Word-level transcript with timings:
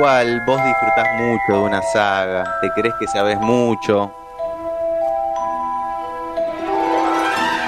cual 0.00 0.40
vos 0.46 0.58
disfrutás 0.64 1.08
mucho 1.18 1.52
de 1.52 1.58
una 1.58 1.82
saga, 1.82 2.58
te 2.62 2.70
crees 2.70 2.94
que 2.98 3.06
sabes 3.06 3.38
mucho, 3.38 4.10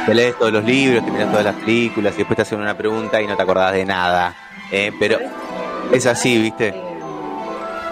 te 0.07 0.14
lees 0.14 0.39
todos 0.39 0.50
los 0.50 0.64
libros, 0.64 1.05
te 1.05 1.11
miras 1.11 1.29
todas 1.29 1.45
las 1.45 1.55
películas 1.57 2.14
y 2.14 2.18
después 2.18 2.37
te 2.37 2.43
hacen 2.43 2.59
una 2.59 2.75
pregunta 2.75 3.21
y 3.21 3.27
no 3.27 3.37
te 3.37 3.43
acordás 3.43 3.75
de 3.75 3.85
nada. 3.85 4.35
Eh, 4.71 4.93
pero 4.99 5.18
es 5.93 6.07
así, 6.07 6.41
¿viste? 6.41 6.75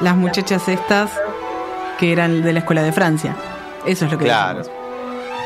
Las 0.01 0.16
muchachas 0.16 0.66
estas 0.69 1.11
que 1.99 2.11
eran 2.11 2.43
de 2.43 2.55
la 2.55 2.61
escuela 2.61 2.83
de 2.83 2.93
Francia. 2.93 3.37
Eso 3.85 4.07
es 4.07 4.13
lo 4.13 4.16
que 4.16 4.25
Claro. 4.25 4.63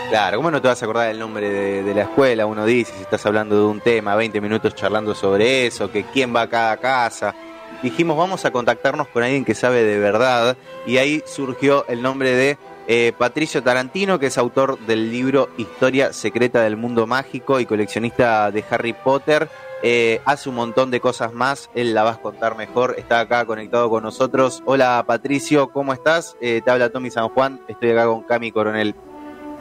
Claro, 0.09 0.37
¿cómo 0.37 0.53
no 0.53 0.63
te 0.63 0.69
vas 0.69 0.81
a 0.81 0.85
acordar 0.85 1.09
del 1.09 1.19
nombre 1.19 1.51
de, 1.51 1.83
de 1.83 1.95
la 1.95 2.03
escuela? 2.03 2.47
Uno 2.47 2.65
dice, 2.65 2.93
si 2.95 3.03
estás 3.03 3.27
hablando 3.27 3.57
de 3.57 3.65
un 3.65 3.81
tema, 3.81 4.15
20 4.15 4.41
minutos 4.41 4.73
charlando 4.77 5.17
sobre 5.17 5.67
eso, 5.67 5.91
que 5.91 6.05
quién 6.05 6.33
va 6.33 6.43
a 6.43 6.49
cada 6.49 6.77
casa. 6.77 7.35
Dijimos, 7.83 8.17
vamos 8.17 8.45
a 8.45 8.51
contactarnos 8.51 9.09
con 9.09 9.23
alguien 9.23 9.45
que 9.45 9.55
sabe 9.55 9.85
de 9.85 9.99
verdad, 9.99 10.57
y 10.87 10.97
ahí 10.97 11.23
surgió 11.27 11.87
el 11.89 12.03
nombre 12.03 12.31
de 12.31 12.59
eh, 12.87 13.13
Patricio 13.17 13.63
Tarantino, 13.63 14.19
que 14.19 14.27
es 14.27 14.39
autor 14.39 14.79
del 14.81 15.11
libro 15.11 15.49
Historia 15.57 16.13
Secreta 16.13 16.63
del 16.63 16.77
Mundo 16.77 17.07
Mágico 17.07 17.61
y 17.61 17.67
coleccionista 17.67 18.51
de 18.51 18.65
Harry 18.71 18.93
Potter. 18.93 19.49
Eh, 19.83 20.21
hace 20.25 20.49
un 20.49 20.55
montón 20.55 20.91
de 20.91 21.01
cosas 21.01 21.35
más, 21.35 21.69
él 21.75 21.93
la 21.93 22.05
vas 22.05 22.17
a 22.17 22.23
contar 22.23 22.57
mejor, 22.57 22.95
está 22.97 23.21
acá 23.21 23.45
conectado 23.45 23.91
con 23.91 24.03
nosotros. 24.03 24.63
Hola 24.65 25.05
Patricio, 25.07 25.69
¿cómo 25.69 25.93
estás? 25.93 26.37
Eh, 26.41 26.63
te 26.65 26.71
habla 26.71 26.89
Tommy 26.89 27.11
San 27.11 27.29
Juan, 27.29 27.61
estoy 27.69 27.91
acá 27.91 28.07
con 28.07 28.23
Cami 28.23 28.51
Coronel. 28.51 28.95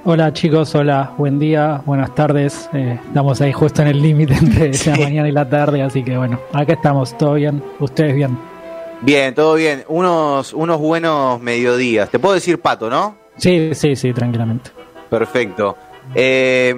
Hola 0.05 0.33
chicos, 0.33 0.75
hola, 0.75 1.13
buen 1.17 1.39
día, 1.39 1.81
buenas 1.85 2.13
tardes. 2.13 2.69
Eh, 2.73 2.99
estamos 3.07 3.39
ahí 3.39 3.53
justo 3.53 3.81
en 3.81 3.87
el 3.87 4.01
límite 4.01 4.33
entre 4.33 4.73
Sí. 4.73 4.89
la 4.89 4.97
mañana 4.97 5.29
y 5.29 5.31
la 5.31 5.47
tarde, 5.49 5.81
así 5.81 6.03
que 6.03 6.17
bueno, 6.17 6.39
acá 6.51 6.73
estamos, 6.73 7.17
todo 7.17 7.35
bien, 7.35 7.63
ustedes 7.79 8.13
bien. 8.15 8.37
Bien, 9.01 9.33
todo 9.33 9.55
bien. 9.55 9.83
Unos, 9.87 10.53
unos 10.53 10.79
buenos 10.79 11.39
mediodías. 11.41 12.09
Te 12.09 12.19
puedo 12.19 12.35
decir 12.35 12.59
pato, 12.59 12.89
¿no? 12.89 13.15
Sí, 13.37 13.71
sí, 13.73 13.95
sí, 13.95 14.13
tranquilamente. 14.13 14.71
Perfecto. 15.09 15.77
Eh, 16.15 16.73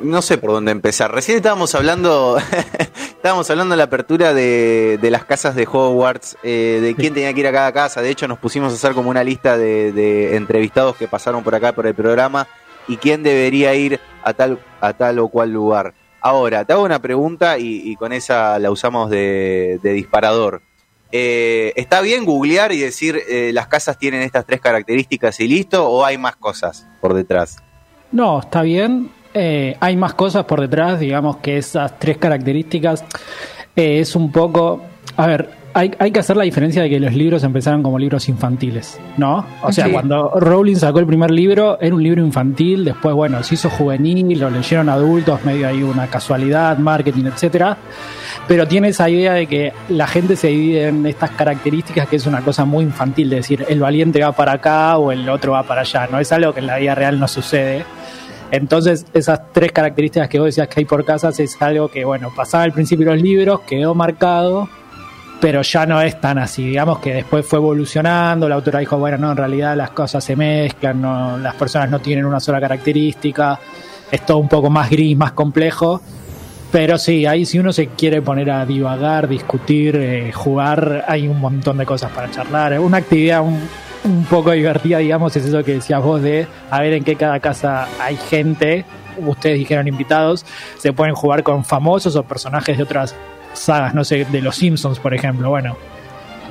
no 0.00 0.22
sé 0.22 0.38
por 0.38 0.50
dónde 0.50 0.72
empezar. 0.72 1.12
Recién 1.12 1.36
estábamos 1.36 1.74
hablando, 1.74 2.36
estábamos 3.00 3.48
hablando 3.50 3.72
de 3.72 3.76
la 3.76 3.84
apertura 3.84 4.34
de, 4.34 4.98
de 5.00 5.10
las 5.10 5.24
casas 5.24 5.54
de 5.54 5.66
Hogwarts, 5.70 6.36
eh, 6.42 6.80
de 6.82 6.94
quién 6.94 7.14
tenía 7.14 7.32
que 7.32 7.40
ir 7.40 7.46
a 7.46 7.52
cada 7.52 7.72
casa. 7.72 8.02
De 8.02 8.10
hecho, 8.10 8.28
nos 8.28 8.38
pusimos 8.38 8.72
a 8.72 8.76
hacer 8.76 8.94
como 8.94 9.10
una 9.10 9.24
lista 9.24 9.56
de, 9.56 9.92
de 9.92 10.36
entrevistados 10.36 10.96
que 10.96 11.08
pasaron 11.08 11.42
por 11.42 11.54
acá 11.54 11.72
por 11.72 11.86
el 11.86 11.94
programa 11.94 12.46
y 12.88 12.96
quién 12.96 13.22
debería 13.22 13.74
ir 13.74 14.00
a 14.22 14.32
tal, 14.34 14.58
a 14.80 14.92
tal 14.92 15.18
o 15.18 15.28
cual 15.28 15.52
lugar. 15.52 15.94
Ahora, 16.20 16.64
te 16.64 16.72
hago 16.72 16.84
una 16.84 17.00
pregunta 17.00 17.58
y, 17.58 17.82
y 17.84 17.96
con 17.96 18.12
esa 18.12 18.58
la 18.58 18.70
usamos 18.70 19.10
de, 19.10 19.78
de 19.82 19.92
disparador. 19.92 20.62
Eh, 21.12 21.72
¿Está 21.76 22.00
bien 22.00 22.24
googlear 22.24 22.72
y 22.72 22.80
decir 22.80 23.20
eh, 23.28 23.52
las 23.52 23.68
casas 23.68 23.98
tienen 23.98 24.22
estas 24.22 24.46
tres 24.46 24.60
características 24.60 25.38
y 25.38 25.46
listo? 25.46 25.88
¿O 25.88 26.04
hay 26.04 26.18
más 26.18 26.34
cosas 26.34 26.88
por 27.00 27.14
detrás? 27.14 27.58
No, 28.10 28.40
está 28.40 28.62
bien. 28.62 29.10
Eh, 29.34 29.76
hay 29.80 29.96
más 29.96 30.14
cosas 30.14 30.44
por 30.44 30.60
detrás, 30.60 31.00
digamos 31.00 31.38
que 31.38 31.58
esas 31.58 31.98
tres 31.98 32.18
características 32.18 33.04
eh, 33.76 33.98
es 34.00 34.14
un 34.14 34.30
poco... 34.30 34.80
A 35.16 35.26
ver, 35.26 35.48
hay, 35.74 35.90
hay 35.98 36.12
que 36.12 36.20
hacer 36.20 36.36
la 36.36 36.44
diferencia 36.44 36.82
de 36.82 36.88
que 36.88 37.00
los 37.00 37.12
libros 37.14 37.42
empezaron 37.42 37.82
como 37.82 37.98
libros 37.98 38.28
infantiles, 38.28 39.00
¿no? 39.16 39.44
O 39.62 39.72
sea, 39.72 39.86
Sí. 39.86 39.90
cuando 39.92 40.30
Rowling 40.38 40.76
sacó 40.76 41.00
el 41.00 41.06
primer 41.06 41.32
libro, 41.32 41.78
era 41.80 41.92
un 41.94 42.02
libro 42.02 42.24
infantil, 42.24 42.84
después, 42.84 43.12
bueno, 43.14 43.42
se 43.42 43.54
hizo 43.54 43.68
juvenil, 43.70 44.38
lo 44.38 44.50
leyeron 44.50 44.88
adultos, 44.88 45.44
medio 45.44 45.66
ahí 45.66 45.82
una 45.82 46.06
casualidad, 46.06 46.78
marketing, 46.78 47.24
etcétera. 47.26 47.76
Pero 48.46 48.68
tiene 48.68 48.88
esa 48.88 49.08
idea 49.10 49.32
de 49.34 49.46
que 49.48 49.72
la 49.88 50.06
gente 50.06 50.36
se 50.36 50.48
divide 50.48 50.88
en 50.88 51.06
estas 51.06 51.30
características, 51.30 52.06
que 52.08 52.16
es 52.16 52.26
una 52.26 52.40
cosa 52.42 52.64
muy 52.64 52.84
infantil, 52.84 53.30
de 53.30 53.36
decir, 53.36 53.64
el 53.68 53.80
valiente 53.80 54.22
va 54.22 54.30
para 54.32 54.52
acá 54.52 54.96
o 54.98 55.10
el 55.10 55.28
otro 55.28 55.52
va 55.52 55.64
para 55.64 55.80
allá, 55.80 56.06
¿no? 56.10 56.20
Es 56.20 56.30
algo 56.30 56.52
que 56.52 56.60
en 56.60 56.66
la 56.68 56.76
vida 56.76 56.94
real 56.94 57.18
no 57.18 57.26
sucede. 57.26 57.84
Entonces, 58.56 59.04
esas 59.12 59.52
tres 59.52 59.72
características 59.72 60.28
que 60.28 60.38
vos 60.38 60.46
decías 60.46 60.68
que 60.68 60.80
hay 60.80 60.84
por 60.84 61.04
casas 61.04 61.38
es 61.40 61.60
algo 61.60 61.88
que, 61.88 62.04
bueno, 62.04 62.32
pasaba 62.34 62.64
al 62.64 62.72
principio 62.72 63.06
de 63.06 63.12
los 63.14 63.22
libros, 63.22 63.60
quedó 63.62 63.94
marcado, 63.94 64.68
pero 65.40 65.62
ya 65.62 65.86
no 65.86 66.00
es 66.00 66.20
tan 66.20 66.38
así. 66.38 66.64
Digamos 66.68 67.00
que 67.00 67.14
después 67.14 67.44
fue 67.44 67.58
evolucionando, 67.58 68.48
la 68.48 68.54
autora 68.54 68.78
dijo, 68.78 68.96
bueno, 68.96 69.18
no, 69.18 69.32
en 69.32 69.36
realidad 69.36 69.76
las 69.76 69.90
cosas 69.90 70.22
se 70.22 70.36
mezclan, 70.36 71.02
no, 71.02 71.36
las 71.36 71.54
personas 71.54 71.90
no 71.90 71.98
tienen 71.98 72.24
una 72.24 72.38
sola 72.38 72.60
característica, 72.60 73.58
es 74.10 74.24
todo 74.24 74.38
un 74.38 74.48
poco 74.48 74.70
más 74.70 74.88
gris, 74.88 75.16
más 75.16 75.32
complejo. 75.32 76.00
Pero 76.70 76.98
sí, 76.98 77.26
ahí 77.26 77.46
si 77.46 77.58
uno 77.58 77.72
se 77.72 77.88
quiere 77.88 78.22
poner 78.22 78.50
a 78.50 78.66
divagar, 78.66 79.28
discutir, 79.28 79.96
eh, 79.96 80.32
jugar, 80.32 81.04
hay 81.06 81.28
un 81.28 81.40
montón 81.40 81.78
de 81.78 81.86
cosas 81.86 82.10
para 82.12 82.30
charlar. 82.30 82.78
Una 82.80 82.98
actividad 82.98 83.42
un, 83.42 83.60
un 84.04 84.24
poco 84.24 84.52
divertida, 84.52 84.98
digamos, 84.98 85.34
es 85.36 85.44
eso 85.46 85.64
que 85.64 85.74
decías 85.74 86.02
vos 86.02 86.22
de 86.22 86.46
a 86.70 86.80
ver 86.80 86.92
en 86.92 87.04
qué 87.04 87.16
cada 87.16 87.40
casa 87.40 87.88
hay 88.00 88.16
gente. 88.16 88.84
Ustedes 89.18 89.58
dijeron 89.58 89.88
invitados, 89.88 90.44
se 90.78 90.92
pueden 90.92 91.14
jugar 91.14 91.42
con 91.42 91.64
famosos 91.64 92.16
o 92.16 92.22
personajes 92.22 92.76
de 92.76 92.82
otras 92.82 93.14
sagas, 93.52 93.94
no 93.94 94.04
sé, 94.04 94.24
de 94.24 94.42
los 94.42 94.56
Simpsons, 94.56 94.98
por 94.98 95.14
ejemplo. 95.14 95.50
Bueno, 95.50 95.76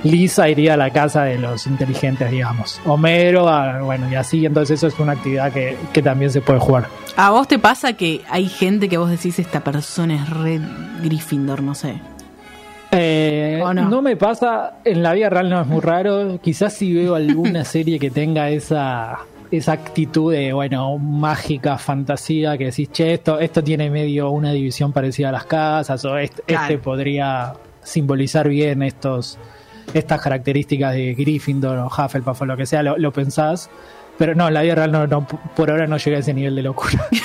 Lisa 0.03 0.49
iría 0.49 0.73
a 0.73 0.77
la 0.77 0.91
casa 0.91 1.23
de 1.23 1.37
los 1.37 1.67
inteligentes, 1.67 2.29
digamos. 2.31 2.81
Homero, 2.85 3.45
bueno, 3.83 4.09
y 4.09 4.15
así. 4.15 4.45
Entonces, 4.45 4.79
eso 4.79 4.87
es 4.87 4.99
una 4.99 5.13
actividad 5.13 5.51
que, 5.51 5.77
que 5.93 6.01
también 6.01 6.31
se 6.31 6.41
puede 6.41 6.59
jugar. 6.59 6.87
¿A 7.15 7.31
vos 7.31 7.47
te 7.47 7.59
pasa 7.59 7.93
que 7.93 8.21
hay 8.29 8.47
gente 8.47 8.89
que 8.89 8.97
vos 8.97 9.09
decís 9.09 9.39
esta 9.39 9.63
persona 9.63 10.15
es 10.15 10.29
re 10.29 10.59
Gryffindor, 11.01 11.61
no 11.61 11.75
sé? 11.75 12.01
Eh, 12.95 13.61
¿O 13.63 13.73
no? 13.73 13.89
no? 13.89 14.01
me 14.01 14.15
pasa, 14.15 14.79
en 14.85 15.01
la 15.03 15.13
vida 15.13 15.29
real 15.29 15.49
no 15.49 15.61
es 15.61 15.67
muy 15.67 15.81
raro. 15.81 16.39
Quizás 16.41 16.73
si 16.73 16.93
veo 16.93 17.15
alguna 17.15 17.63
serie 17.65 17.99
que 17.99 18.11
tenga 18.11 18.49
esa, 18.49 19.19
esa 19.51 19.71
actitud 19.73 20.31
de, 20.33 20.53
bueno, 20.53 20.97
mágica, 20.97 21.77
fantasía, 21.77 22.57
que 22.57 22.65
decís, 22.65 22.91
che, 22.91 23.13
esto, 23.13 23.39
esto 23.39 23.63
tiene 23.63 23.89
medio 23.89 24.29
una 24.31 24.51
división 24.51 24.91
parecida 24.93 25.29
a 25.29 25.31
las 25.31 25.45
casas, 25.45 26.03
o 26.05 26.17
este, 26.17 26.41
Claro. 26.43 26.63
este 26.63 26.77
podría 26.77 27.53
simbolizar 27.83 28.47
bien 28.47 28.81
estos 28.83 29.37
estas 29.93 30.21
características 30.21 30.93
de 30.93 31.13
Gryffindor 31.13 31.77
o 31.79 31.87
Hufflepuff 31.87 32.41
o 32.41 32.45
lo 32.45 32.55
que 32.55 32.65
sea, 32.65 32.81
lo, 32.83 32.97
lo 32.97 33.11
pensás. 33.11 33.69
Pero 34.17 34.35
no, 34.35 34.47
en 34.47 34.53
la 34.53 34.61
vida 34.61 34.75
real 34.75 34.91
no, 34.91 35.07
no, 35.07 35.25
por 35.27 35.71
ahora 35.71 35.87
no 35.87 35.97
llegué 35.97 36.17
a 36.17 36.19
ese 36.19 36.33
nivel 36.33 36.55
de 36.55 36.63
locura. 36.63 37.07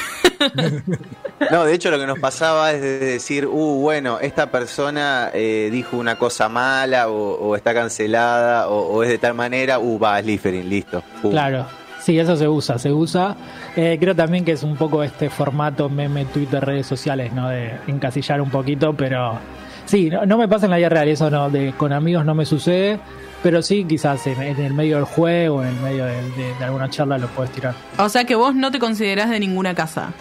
No, 1.50 1.64
de 1.64 1.74
hecho 1.74 1.90
lo 1.90 1.98
que 1.98 2.06
nos 2.06 2.18
pasaba 2.18 2.72
es 2.72 2.80
de 2.80 2.98
decir, 2.98 3.46
uh, 3.46 3.80
bueno, 3.80 4.18
esta 4.20 4.50
persona 4.50 5.30
eh, 5.32 5.68
dijo 5.70 5.96
una 5.96 6.16
cosa 6.16 6.48
mala 6.48 7.08
o, 7.08 7.34
o 7.38 7.56
está 7.56 7.72
cancelada 7.72 8.68
o, 8.68 8.88
o 8.88 9.02
es 9.02 9.08
de 9.08 9.18
tal 9.18 9.34
manera, 9.34 9.78
uh, 9.78 9.98
va, 9.98 10.20
Slytherin, 10.20 10.68
listo. 10.68 11.02
Claro, 11.22 11.66
sí, 12.00 12.18
eso 12.18 12.36
se 12.36 12.48
usa, 12.48 12.78
se 12.78 12.92
usa. 12.92 13.36
Eh, 13.76 13.96
creo 14.00 14.14
también 14.14 14.44
que 14.44 14.52
es 14.52 14.62
un 14.62 14.76
poco 14.76 15.02
este 15.02 15.30
formato 15.30 15.88
meme, 15.88 16.24
Twitter, 16.26 16.64
redes 16.64 16.86
sociales, 16.86 17.32
¿no? 17.32 17.48
De 17.48 17.72
encasillar 17.86 18.40
un 18.40 18.50
poquito, 18.50 18.94
pero 18.94 19.38
sí, 19.84 20.10
no, 20.10 20.26
no 20.26 20.38
me 20.38 20.48
pasa 20.48 20.66
en 20.66 20.70
la 20.70 20.76
vida 20.78 20.88
real, 20.88 21.08
eso 21.08 21.30
no, 21.30 21.50
de, 21.50 21.72
con 21.76 21.92
amigos 21.92 22.24
no 22.24 22.34
me 22.34 22.44
sucede, 22.44 22.98
pero 23.42 23.62
sí 23.62 23.84
quizás 23.84 24.26
en, 24.26 24.40
en 24.42 24.58
el 24.60 24.74
medio 24.74 24.96
del 24.96 25.04
juego, 25.04 25.62
en 25.62 25.68
el 25.68 25.80
medio 25.80 26.04
de, 26.04 26.14
de- 26.30 26.54
de 26.58 26.64
alguna 26.64 26.88
charla 26.90 27.18
lo 27.18 27.28
puedes 27.28 27.52
tirar. 27.52 27.74
O 27.98 28.08
sea 28.08 28.24
que 28.24 28.34
vos 28.34 28.54
no 28.54 28.70
te 28.70 28.78
considerás 28.78 29.30
de 29.30 29.40
ninguna 29.40 29.74
casa. 29.74 30.12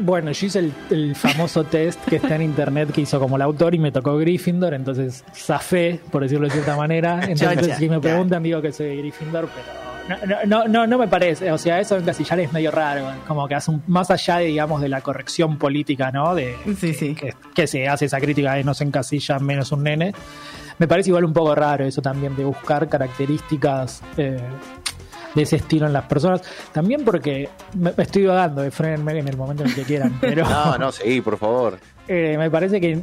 Bueno, 0.00 0.32
yo 0.32 0.46
hice 0.46 0.58
el, 0.58 0.72
el 0.90 1.14
famoso 1.16 1.64
test 1.70 2.00
que 2.04 2.16
está 2.16 2.34
en 2.34 2.42
internet 2.42 2.90
que 2.92 3.00
hizo 3.02 3.18
como 3.20 3.36
el 3.36 3.42
autor 3.42 3.74
y 3.74 3.78
me 3.78 3.92
tocó 3.92 4.16
Gryffindor, 4.18 4.74
entonces 4.74 5.24
zafé, 5.34 6.00
por 6.10 6.22
decirlo 6.22 6.46
de 6.46 6.52
cierta 6.52 6.76
manera. 6.76 7.20
Entonces, 7.28 7.76
si 7.78 7.88
me 7.88 7.96
ya. 7.96 8.00
preguntan, 8.00 8.42
digo 8.42 8.60
que 8.60 8.72
soy 8.72 8.86
de 8.88 8.96
Gryffindor, 8.96 9.48
pero 9.54 9.93
no, 10.08 10.44
no, 10.46 10.68
no, 10.68 10.86
no, 10.86 10.98
me 10.98 11.08
parece. 11.08 11.50
O 11.52 11.58
sea, 11.58 11.80
eso 11.80 11.96
en 11.96 12.02
encasillar 12.02 12.40
es 12.40 12.52
medio 12.52 12.70
raro, 12.70 13.06
como 13.26 13.46
que 13.48 13.54
hace 13.54 13.70
un- 13.70 13.82
más 13.86 14.10
allá, 14.10 14.38
de, 14.38 14.46
digamos, 14.46 14.80
de 14.80 14.88
la 14.88 15.00
corrección 15.00 15.56
política, 15.58 16.10
¿no? 16.10 16.34
De, 16.34 16.56
Sí, 16.78 16.92
sí. 16.94 17.14
que, 17.14 17.34
que 17.54 17.66
se 17.66 17.88
hace 17.88 18.04
esa 18.06 18.20
crítica 18.20 18.54
de 18.54 18.64
no 18.64 18.74
se 18.74 18.84
encasilla 18.84 19.38
menos 19.38 19.72
un 19.72 19.82
nene. 19.84 20.12
Me 20.78 20.88
parece 20.88 21.10
igual 21.10 21.24
un 21.24 21.32
poco 21.32 21.54
raro 21.54 21.84
eso 21.84 22.02
también 22.02 22.34
de 22.36 22.44
buscar 22.44 22.88
características 22.88 24.02
eh, 24.16 24.38
de 25.34 25.42
ese 25.42 25.56
estilo 25.56 25.86
en 25.86 25.92
las 25.92 26.04
personas. 26.04 26.42
También 26.72 27.04
porque 27.04 27.48
me, 27.74 27.92
me 27.96 28.02
estoy 28.04 28.26
vagando, 28.26 28.68
frenenme 28.70 29.18
en 29.18 29.28
el 29.28 29.36
momento 29.36 29.62
en 29.64 29.70
el 29.70 29.74
que 29.74 29.82
quieran, 29.82 30.16
pero 30.20 30.44
No, 30.48 30.78
no, 30.78 30.92
sí, 30.92 31.20
por 31.20 31.36
favor. 31.38 31.78
eh, 32.08 32.36
me 32.38 32.50
parece 32.50 32.80
que 32.80 33.00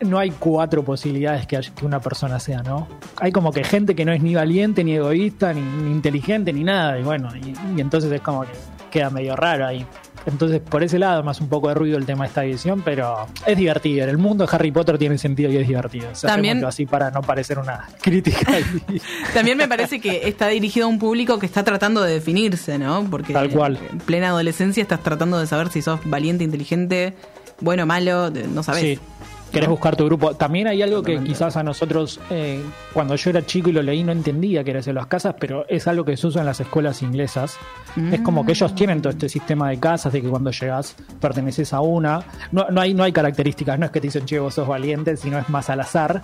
no 0.00 0.18
hay 0.18 0.30
cuatro 0.30 0.82
posibilidades 0.84 1.46
que, 1.46 1.60
una 1.82 2.00
persona 2.00 2.38
sea, 2.38 2.62
¿no? 2.62 2.86
Hay 3.16 3.32
como 3.32 3.52
que 3.52 3.64
gente 3.64 3.94
que 3.94 4.04
no 4.04 4.12
es 4.12 4.22
ni 4.22 4.34
valiente, 4.34 4.84
ni 4.84 4.94
egoísta, 4.94 5.52
ni, 5.52 5.60
ni 5.60 5.90
inteligente, 5.90 6.52
ni 6.52 6.62
nada, 6.64 6.98
y 6.98 7.02
bueno, 7.02 7.30
y, 7.36 7.54
y 7.76 7.80
entonces 7.80 8.12
es 8.12 8.20
como 8.20 8.42
que 8.42 8.50
queda 8.90 9.08
medio 9.10 9.34
raro 9.36 9.66
ahí. 9.66 9.86
Entonces, 10.26 10.60
por 10.60 10.82
ese 10.82 10.98
lado, 10.98 11.22
más 11.22 11.40
un 11.40 11.48
poco 11.48 11.68
de 11.68 11.74
ruido 11.74 11.98
el 11.98 12.06
tema 12.06 12.24
de 12.24 12.28
esta 12.28 12.44
edición, 12.44 12.82
pero 12.84 13.26
es 13.46 13.56
divertido. 13.56 14.04
En 14.04 14.10
el 14.10 14.18
mundo 14.18 14.46
de 14.46 14.54
Harry 14.56 14.70
Potter 14.70 14.96
tiene 14.98 15.18
sentido 15.18 15.50
y 15.50 15.56
es 15.56 15.66
divertido. 15.66 16.10
O 16.12 16.14
sea, 16.14 16.30
También- 16.30 16.64
así 16.64 16.86
para 16.86 17.10
no 17.10 17.22
parecer 17.22 17.58
una 17.58 17.88
crítica. 18.02 18.58
y- 18.88 19.00
También 19.34 19.58
me 19.58 19.66
parece 19.68 20.00
que 20.00 20.28
está 20.28 20.48
dirigido 20.48 20.86
a 20.86 20.88
un 20.88 20.98
público 20.98 21.38
que 21.38 21.46
está 21.46 21.64
tratando 21.64 22.02
de 22.02 22.12
definirse, 22.14 22.78
¿no? 22.78 23.06
Porque 23.10 23.32
Tal 23.32 23.50
cual. 23.50 23.78
en 23.90 23.98
plena 23.98 24.28
adolescencia 24.28 24.82
estás 24.82 25.02
tratando 25.02 25.38
de 25.38 25.46
saber 25.46 25.68
si 25.70 25.82
sos 25.82 26.00
valiente, 26.04 26.44
inteligente, 26.44 27.14
bueno, 27.60 27.86
malo, 27.86 28.30
de- 28.30 28.46
no 28.48 28.62
sabés. 28.62 28.82
Sí. 28.82 28.98
Querés 29.52 29.68
buscar 29.68 29.94
tu 29.96 30.04
grupo. 30.06 30.34
También 30.34 30.66
hay 30.66 30.82
algo 30.82 31.02
que 31.02 31.22
quizás 31.22 31.56
a 31.56 31.62
nosotros, 31.62 32.18
eh, 32.30 32.62
cuando 32.92 33.14
yo 33.16 33.30
era 33.30 33.44
chico 33.44 33.68
y 33.68 33.72
lo 33.72 33.82
leí, 33.82 34.02
no 34.02 34.12
entendía 34.12 34.64
que 34.64 34.70
era 34.70 34.80
eso 34.80 34.92
las 34.92 35.06
casas, 35.06 35.34
pero 35.38 35.64
es 35.68 35.86
algo 35.86 36.04
que 36.04 36.16
se 36.16 36.26
usa 36.26 36.40
en 36.40 36.46
las 36.46 36.60
escuelas 36.60 37.02
inglesas. 37.02 37.56
Es 38.10 38.20
como 38.20 38.46
que 38.46 38.52
ellos 38.52 38.74
tienen 38.74 39.02
todo 39.02 39.12
este 39.12 39.28
sistema 39.28 39.68
de 39.68 39.78
casas, 39.78 40.12
de 40.14 40.22
que 40.22 40.28
cuando 40.28 40.50
llegas 40.50 40.96
perteneces 41.20 41.74
a 41.74 41.80
una. 41.80 42.24
No, 42.50 42.70
no, 42.70 42.80
hay, 42.80 42.94
no 42.94 43.04
hay 43.04 43.12
características, 43.12 43.78
no 43.78 43.86
es 43.86 43.92
que 43.92 44.00
te 44.00 44.06
dicen, 44.06 44.24
che, 44.24 44.38
vos 44.38 44.54
sos 44.54 44.66
valiente, 44.66 45.16
sino 45.16 45.38
es 45.38 45.48
más 45.50 45.68
al 45.68 45.80
azar. 45.80 46.22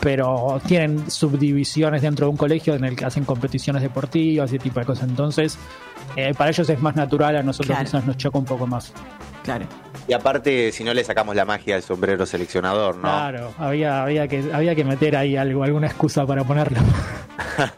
Pero 0.00 0.60
tienen 0.66 1.10
subdivisiones 1.10 2.02
dentro 2.02 2.26
de 2.26 2.30
un 2.30 2.36
colegio 2.36 2.74
en 2.74 2.84
el 2.84 2.94
que 2.96 3.04
hacen 3.04 3.24
competiciones 3.24 3.82
deportivas 3.82 4.52
y 4.52 4.56
ese 4.56 4.62
tipo 4.62 4.78
de 4.80 4.86
cosas. 4.86 5.08
Entonces, 5.08 5.58
eh, 6.16 6.32
para 6.36 6.50
ellos 6.50 6.68
es 6.70 6.80
más 6.80 6.94
natural, 6.94 7.36
a 7.36 7.42
nosotros 7.42 7.68
Claro. 7.76 7.84
quizás 7.84 8.04
nos 8.06 8.16
choca 8.16 8.38
un 8.38 8.44
poco 8.44 8.66
más. 8.66 8.92
Claro. 9.42 9.66
Y 10.06 10.12
aparte, 10.12 10.72
si 10.72 10.84
no 10.84 10.94
le 10.94 11.02
sacamos 11.04 11.34
la 11.34 11.44
magia 11.44 11.76
al 11.76 11.82
sombrero 11.82 12.24
seleccionador, 12.26 12.94
¿no? 12.96 13.02
Claro, 13.02 13.52
había, 13.58 14.02
había, 14.02 14.28
que, 14.28 14.44
había 14.52 14.74
que 14.74 14.84
meter 14.84 15.16
ahí 15.16 15.36
algo, 15.36 15.64
alguna 15.64 15.86
excusa 15.88 16.24
para 16.26 16.44
ponerlo. 16.44 16.78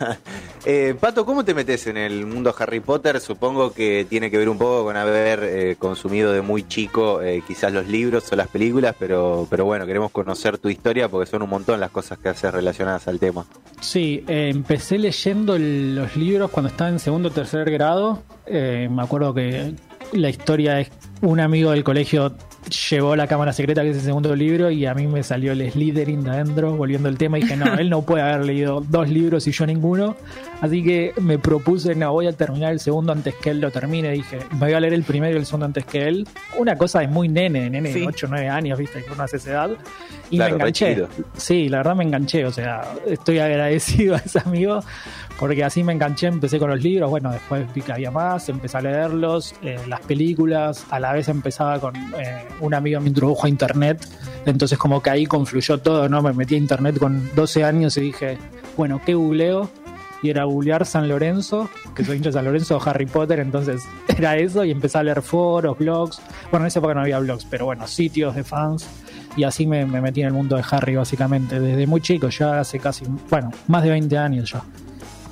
Eh, 0.66 0.94
Pato, 1.00 1.24
¿cómo 1.24 1.44
te 1.44 1.54
metes 1.54 1.86
en 1.86 1.96
el 1.96 2.26
mundo 2.26 2.54
Harry 2.58 2.80
Potter? 2.80 3.18
Supongo 3.20 3.72
que 3.72 4.06
tiene 4.08 4.30
que 4.30 4.36
ver 4.36 4.48
un 4.48 4.58
poco 4.58 4.84
con 4.84 4.96
haber 4.96 5.42
eh, 5.42 5.76
consumido 5.78 6.32
de 6.32 6.42
muy 6.42 6.68
chico 6.68 7.22
eh, 7.22 7.42
quizás 7.46 7.72
los 7.72 7.86
libros 7.88 8.30
o 8.30 8.36
las 8.36 8.48
películas, 8.48 8.94
pero, 8.98 9.46
pero 9.48 9.64
bueno, 9.64 9.86
queremos 9.86 10.10
conocer 10.10 10.58
tu 10.58 10.68
historia 10.68 11.08
porque 11.08 11.30
son 11.30 11.42
un 11.42 11.48
montón 11.48 11.80
las 11.80 11.90
cosas 11.90 12.18
que 12.18 12.28
haces 12.28 12.52
relacionadas 12.52 13.08
al 13.08 13.18
tema. 13.18 13.46
Sí, 13.80 14.22
eh, 14.28 14.50
empecé 14.52 14.98
leyendo 14.98 15.56
los 15.58 16.16
libros 16.16 16.50
cuando 16.50 16.68
estaba 16.68 16.90
en 16.90 16.98
segundo 16.98 17.30
o 17.30 17.32
tercer 17.32 17.70
grado. 17.70 18.22
Me 18.46 19.02
acuerdo 19.02 19.32
que 19.32 19.74
la 20.12 20.28
historia 20.28 20.80
es 20.80 20.90
un 21.22 21.40
amigo 21.40 21.70
del 21.70 21.84
colegio 21.84 22.34
llevó 22.90 23.16
la 23.16 23.26
cámara 23.26 23.52
secreta, 23.52 23.82
que 23.82 23.90
es 23.90 23.96
el 23.96 24.02
segundo 24.02 24.34
libro, 24.36 24.70
y 24.70 24.86
a 24.86 24.94
mí 24.94 25.06
me 25.06 25.22
salió 25.22 25.52
el 25.52 25.70
Slytherin 25.70 26.22
de 26.24 26.30
adentro, 26.30 26.76
volviendo 26.76 27.08
al 27.08 27.16
tema, 27.16 27.38
y 27.38 27.42
dije, 27.42 27.56
no, 27.56 27.74
él 27.74 27.88
no 27.90 28.02
puede 28.02 28.22
haber 28.22 28.44
leído 28.46 28.80
dos 28.88 29.08
libros 29.08 29.46
y 29.46 29.52
yo 29.52 29.66
ninguno. 29.66 30.16
Así 30.60 30.82
que 30.84 31.12
me 31.20 31.38
propuse, 31.38 31.94
no, 31.94 32.12
voy 32.12 32.26
a 32.26 32.32
terminar 32.32 32.72
el 32.72 32.80
segundo 32.80 33.12
antes 33.12 33.34
que 33.36 33.50
él 33.50 33.60
lo 33.60 33.70
termine. 33.70 34.10
Dije, 34.12 34.38
me 34.52 34.58
voy 34.58 34.72
a 34.74 34.80
leer 34.80 34.92
el 34.94 35.04
primero 35.04 35.34
y 35.34 35.38
el 35.38 35.46
segundo 35.46 35.66
antes 35.66 35.84
que 35.86 36.06
él. 36.06 36.28
Una 36.58 36.76
cosa 36.76 37.00
de 37.00 37.08
muy 37.08 37.28
nene, 37.28 37.62
de 37.62 37.70
nene 37.70 37.92
Sí. 37.92 38.00
de 38.00 38.06
8 38.06 38.26
o 38.26 38.28
9 38.30 38.48
años, 38.48 38.78
viste, 38.78 39.02
que 39.02 39.10
uno 39.12 39.22
hace 39.22 39.38
esa 39.38 39.50
edad. 39.52 39.70
Y 40.30 40.36
Claro, 40.36 40.56
me 40.56 40.62
enganché. 40.64 41.06
Sí, 41.36 41.68
la 41.68 41.78
verdad 41.78 41.96
me 41.96 42.04
enganché, 42.04 42.44
o 42.44 42.52
sea, 42.52 42.82
estoy 43.06 43.38
agradecido 43.38 44.14
a 44.14 44.18
ese 44.18 44.38
amigo 44.44 44.80
porque 45.40 45.64
así 45.64 45.82
me 45.82 45.94
enganché, 45.94 46.26
empecé 46.26 46.58
con 46.58 46.68
los 46.68 46.82
libros, 46.82 47.08
bueno, 47.08 47.32
después 47.32 47.64
vi 47.74 47.80
que 47.80 47.92
había 47.92 48.10
más, 48.10 48.48
empecé 48.50 48.76
a 48.76 48.82
leerlos, 48.82 49.54
eh, 49.62 49.78
las 49.88 50.00
películas, 50.02 50.86
a 50.90 51.00
la 51.00 51.14
vez 51.14 51.28
empezaba 51.28 51.80
con 51.80 51.96
eh, 51.96 52.44
un 52.60 52.74
amigo 52.74 53.00
me 53.00 53.08
introdujo 53.08 53.46
a 53.46 53.48
internet, 53.48 54.06
entonces 54.46 54.78
como 54.78 55.02
que 55.02 55.10
ahí 55.10 55.26
confluyó 55.26 55.78
todo, 55.78 56.08
¿no? 56.08 56.22
Me 56.22 56.32
metí 56.32 56.54
a 56.54 56.58
internet 56.58 56.98
con 56.98 57.30
12 57.34 57.64
años 57.64 57.96
y 57.96 58.00
dije, 58.02 58.38
bueno, 58.76 59.00
¿qué 59.04 59.14
googleo? 59.14 59.70
Y 60.22 60.28
era 60.28 60.44
googlear 60.44 60.84
San 60.84 61.08
Lorenzo, 61.08 61.70
que 61.94 62.04
soy 62.04 62.18
hincha 62.18 62.28
de 62.28 62.34
San 62.34 62.44
Lorenzo 62.44 62.76
o 62.76 62.82
Harry 62.88 63.06
Potter, 63.06 63.40
entonces 63.40 63.82
era 64.08 64.36
eso 64.36 64.64
y 64.64 64.70
empecé 64.70 64.98
a 64.98 65.02
leer 65.02 65.22
foros, 65.22 65.78
blogs, 65.78 66.20
bueno, 66.50 66.64
en 66.64 66.68
esa 66.68 66.78
época 66.80 66.92
no 66.94 67.00
había 67.00 67.18
blogs, 67.20 67.46
pero 67.46 67.64
bueno, 67.66 67.86
sitios 67.86 68.34
de 68.34 68.44
fans 68.44 68.86
y 69.36 69.44
así 69.44 69.66
me, 69.66 69.86
me 69.86 70.00
metí 70.00 70.20
en 70.20 70.26
el 70.26 70.32
mundo 70.34 70.56
de 70.56 70.64
Harry 70.70 70.96
básicamente, 70.96 71.58
desde 71.60 71.86
muy 71.86 72.00
chico, 72.02 72.28
ya 72.28 72.60
hace 72.60 72.78
casi, 72.78 73.04
bueno, 73.30 73.50
más 73.68 73.82
de 73.82 73.90
20 73.90 74.18
años 74.18 74.50
ya. 74.52 74.62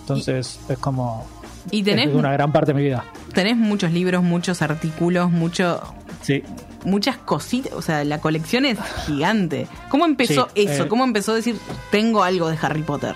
Entonces 0.00 0.58
es 0.70 0.78
como 0.78 1.26
Y 1.70 1.80
es 1.80 1.84
tenés, 1.84 2.14
una 2.14 2.32
gran 2.32 2.50
parte 2.50 2.72
de 2.72 2.78
mi 2.78 2.84
vida. 2.84 3.04
tenés 3.34 3.56
muchos 3.58 3.92
libros, 3.92 4.22
muchos 4.22 4.62
artículos, 4.62 5.30
mucho, 5.30 5.82
Sí. 6.22 6.42
Muchas 6.84 7.16
cositas. 7.18 7.72
O 7.72 7.82
sea, 7.82 8.04
la 8.04 8.20
colección 8.20 8.64
es 8.64 8.78
gigante. 9.06 9.66
¿Cómo 9.90 10.04
empezó 10.06 10.48
Sí, 10.54 10.62
eso? 10.62 10.84
eh, 10.84 10.88
¿Cómo 10.88 11.04
empezó 11.04 11.32
a 11.32 11.36
decir, 11.36 11.56
tengo 11.90 12.22
algo 12.22 12.48
de 12.48 12.58
Harry 12.60 12.82
Potter? 12.82 13.14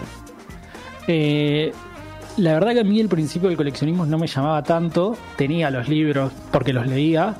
Eh, 1.09 1.73
la 2.37 2.55
verdad 2.55 2.73
que 2.73 2.81
a 2.81 2.85
mí 2.85 3.01
el 3.01 3.09
principio 3.09 3.49
del 3.49 3.57
coleccionismo 3.57 4.07
no 4.07 4.19
me 4.19 4.27
llamaba 4.27 4.63
tanto, 4.63 5.17
tenía 5.37 5.71
los 5.71 5.89
libros 5.89 6.33
porque 6.51 6.73
los 6.73 6.87
leía, 6.87 7.35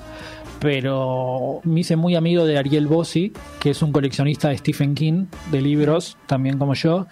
pero 0.59 1.61
me 1.65 1.81
hice 1.81 1.97
muy 1.97 2.15
amigo 2.15 2.45
de 2.45 2.59
Ariel 2.59 2.87
Bossi, 2.87 3.33
que 3.61 3.71
es 3.71 3.83
un 3.83 3.93
coleccionista 3.93 4.49
de 4.49 4.59
Stephen 4.59 4.95
King, 4.95 5.27
de 5.51 5.61
libros, 5.61 6.17
también 6.27 6.59
como 6.59 6.75
yo, 6.75 7.07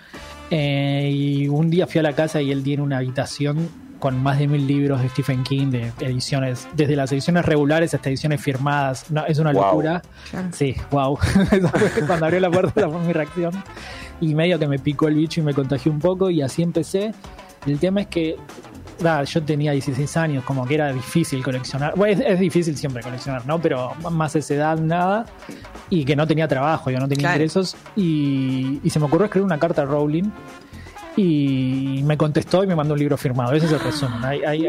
eh, 0.51 1.11
y 1.13 1.49
un 1.49 1.71
día 1.71 1.87
fui 1.87 2.01
a 2.01 2.03
la 2.03 2.13
casa 2.13 2.43
y 2.43 2.51
él 2.53 2.63
tiene 2.63 2.83
una 2.83 2.99
habitación 2.99 3.69
con 4.01 4.21
más 4.23 4.39
de 4.41 4.49
mil 4.49 4.67
libros 4.67 5.01
de 5.01 5.09
Stephen 5.11 5.45
King, 5.45 5.69
de 5.71 5.93
ediciones, 6.01 6.67
desde 6.75 6.97
las 6.97 7.13
ediciones 7.13 7.45
regulares 7.45 7.95
hasta 7.95 8.09
ediciones 8.09 8.41
firmadas, 8.41 9.11
no, 9.11 9.25
es 9.27 9.39
una 9.39 9.53
Wow. 9.53 9.63
locura. 9.63 10.03
Sí, 10.53 10.75
wow. 10.91 11.17
Cuando 12.07 12.27
abrió 12.27 12.41
la 12.41 12.51
puerta, 12.51 12.73
esa 12.81 12.89
fue 12.91 13.01
mi 13.01 13.13
reacción. 13.13 13.53
Y 14.21 14.35
medio 14.35 14.59
que 14.59 14.67
me 14.67 14.79
picó 14.79 15.07
el 15.09 15.15
bicho 15.15 15.41
y 15.41 15.45
me 15.45 15.55
contagió 15.55 15.93
un 15.93 16.01
poco, 16.01 16.29
y 16.31 16.43
así 16.43 16.63
empecé. 16.63 17.13
El 17.67 17.79
tema 17.79 18.01
es 18.03 18.07
que 18.09 18.37
yo 19.27 19.43
tenía 19.43 19.73
16 19.73 20.17
años, 20.19 20.45
como 20.45 20.67
que 20.67 20.75
era 20.75 20.93
difícil 20.93 21.43
coleccionar. 21.43 21.95
Bueno, 21.97 22.21
es, 22.21 22.27
es 22.35 22.39
difícil 22.39 22.77
siempre 22.77 23.03
coleccionar, 23.03 23.47
¿no? 23.47 23.59
Pero 23.61 23.95
más 24.11 24.37
esa 24.37 24.55
edad, 24.55 24.79
nada. 24.79 25.25
Y 25.89 26.05
que 26.05 26.15
no 26.17 26.27
tenía 26.27 26.47
trabajo, 26.49 26.91
yo 26.91 26.99
no 26.99 27.09
tenía 27.09 27.23
Claro. 27.29 27.37
ingresos. 27.37 27.77
Y, 27.97 28.79
y 28.85 28.91
se 28.91 28.99
me 29.01 29.07
ocurrió 29.07 29.25
escribir 29.27 29.47
una 29.47 29.59
carta 29.59 29.83
a 29.83 29.85
Rowling. 29.87 30.25
Y 31.17 32.03
me 32.05 32.17
contestó 32.17 32.63
y 32.65 32.67
me 32.67 32.75
mandó 32.77 32.95
un 32.95 33.01
libro 33.01 33.17
firmado. 33.17 33.53
Ese 33.53 33.67
es 33.67 33.73
el 33.73 33.81
resumen. 33.81 34.25
Ahí- 34.25 34.43
ahí- 34.45 34.69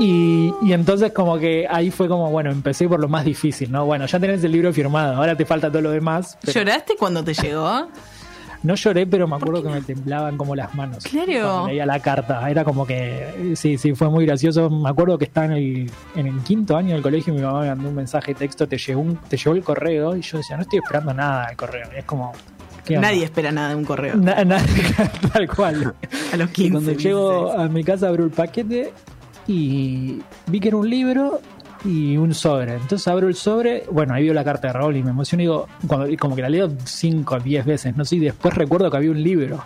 y, 0.00 0.52
y 0.62 0.72
entonces 0.72 1.12
como 1.12 1.38
que 1.38 1.66
ahí 1.70 1.90
fue 1.90 2.08
como, 2.08 2.28
bueno, 2.30 2.50
empecé 2.50 2.88
por 2.88 2.98
lo 2.98 3.08
más 3.08 3.24
difícil, 3.24 3.70
¿no? 3.70 3.86
Bueno, 3.86 4.06
ya 4.06 4.18
tenés 4.18 4.42
el 4.42 4.50
libro 4.50 4.72
firmado, 4.72 5.16
ahora 5.16 5.36
te 5.36 5.44
falta 5.44 5.68
todo 5.70 5.82
lo 5.82 5.90
demás. 5.92 6.36
pero- 6.40 6.52
¿Lloraste 6.52 6.96
cuando 6.98 7.22
te 7.22 7.32
llegó? 7.32 7.86
no 8.64 8.74
lloré, 8.74 9.06
pero 9.06 9.28
me 9.28 9.36
acuerdo 9.36 9.62
que 9.62 9.68
me 9.68 9.80
temblaban 9.82 10.36
como 10.36 10.56
las 10.56 10.74
manos. 10.74 11.04
Claro. 11.04 11.68
Leía 11.68 11.86
la 11.86 12.00
carta. 12.00 12.50
Era 12.50 12.64
como 12.64 12.84
que, 12.84 13.52
sí, 13.54 13.78
sí, 13.78 13.94
fue 13.94 14.08
muy 14.10 14.26
gracioso. 14.26 14.68
Me 14.68 14.88
acuerdo 14.88 15.16
que 15.16 15.26
estaba 15.26 15.46
en 15.46 15.52
el, 15.52 15.90
en 16.16 16.26
el 16.26 16.40
quinto 16.40 16.76
año 16.76 16.94
del 16.94 17.02
colegio 17.02 17.32
y 17.32 17.36
mi 17.36 17.42
mamá 17.42 17.60
me 17.60 17.68
mandó 17.68 17.88
un 17.90 17.94
mensaje 17.94 18.32
de 18.32 18.38
texto, 18.40 18.66
te 18.66 18.78
llegó, 18.78 19.00
un- 19.00 19.16
te 19.28 19.36
llegó 19.36 19.54
el 19.54 19.62
correo. 19.62 20.16
Y 20.16 20.22
yo 20.22 20.38
decía, 20.38 20.56
no 20.56 20.62
estoy 20.62 20.80
esperando 20.80 21.14
nada 21.14 21.46
del 21.46 21.56
correo. 21.56 21.86
Y 21.94 21.98
es 21.98 22.04
como, 22.04 22.32
Nadie 22.90 23.24
espera 23.24 23.50
nada 23.52 23.70
de 23.70 23.74
un 23.76 23.84
correo. 23.84 24.16
Na- 24.16 24.44
na- 24.44 24.62
tal 25.32 25.48
cual. 25.48 25.94
A 26.32 26.36
los 26.36 26.50
Y 26.50 26.52
15. 26.52 26.72
cuando 26.72 26.92
llego 26.92 27.44
16. 27.46 27.60
a 27.60 27.68
mi 27.72 27.84
casa 27.84 28.08
abro 28.08 28.24
el 28.24 28.30
paquete 28.30 28.92
y 29.46 30.18
vi 30.46 30.60
que 30.60 30.68
era 30.68 30.76
un 30.76 30.88
libro 30.88 31.40
y 31.84 32.16
un 32.16 32.32
sobre. 32.34 32.74
Entonces 32.74 33.06
abro 33.08 33.28
el 33.28 33.34
sobre, 33.34 33.84
bueno, 33.90 34.14
ahí 34.14 34.24
veo 34.24 34.34
la 34.34 34.44
carta 34.44 34.68
de 34.68 34.72
Raúl 34.72 34.96
y 34.96 35.02
me 35.02 35.10
emociono 35.10 35.42
y 35.42 35.46
digo, 35.46 35.68
cuando, 35.86 36.08
y 36.08 36.16
como 36.16 36.34
que 36.34 36.42
la 36.42 36.48
leo 36.48 36.70
5 36.84 37.34
o 37.34 37.40
10 37.40 37.64
veces, 37.66 37.96
no 37.96 38.04
sé, 38.04 38.16
y 38.16 38.20
después 38.20 38.54
recuerdo 38.54 38.90
que 38.90 38.96
había 38.96 39.10
un 39.10 39.22
libro. 39.22 39.62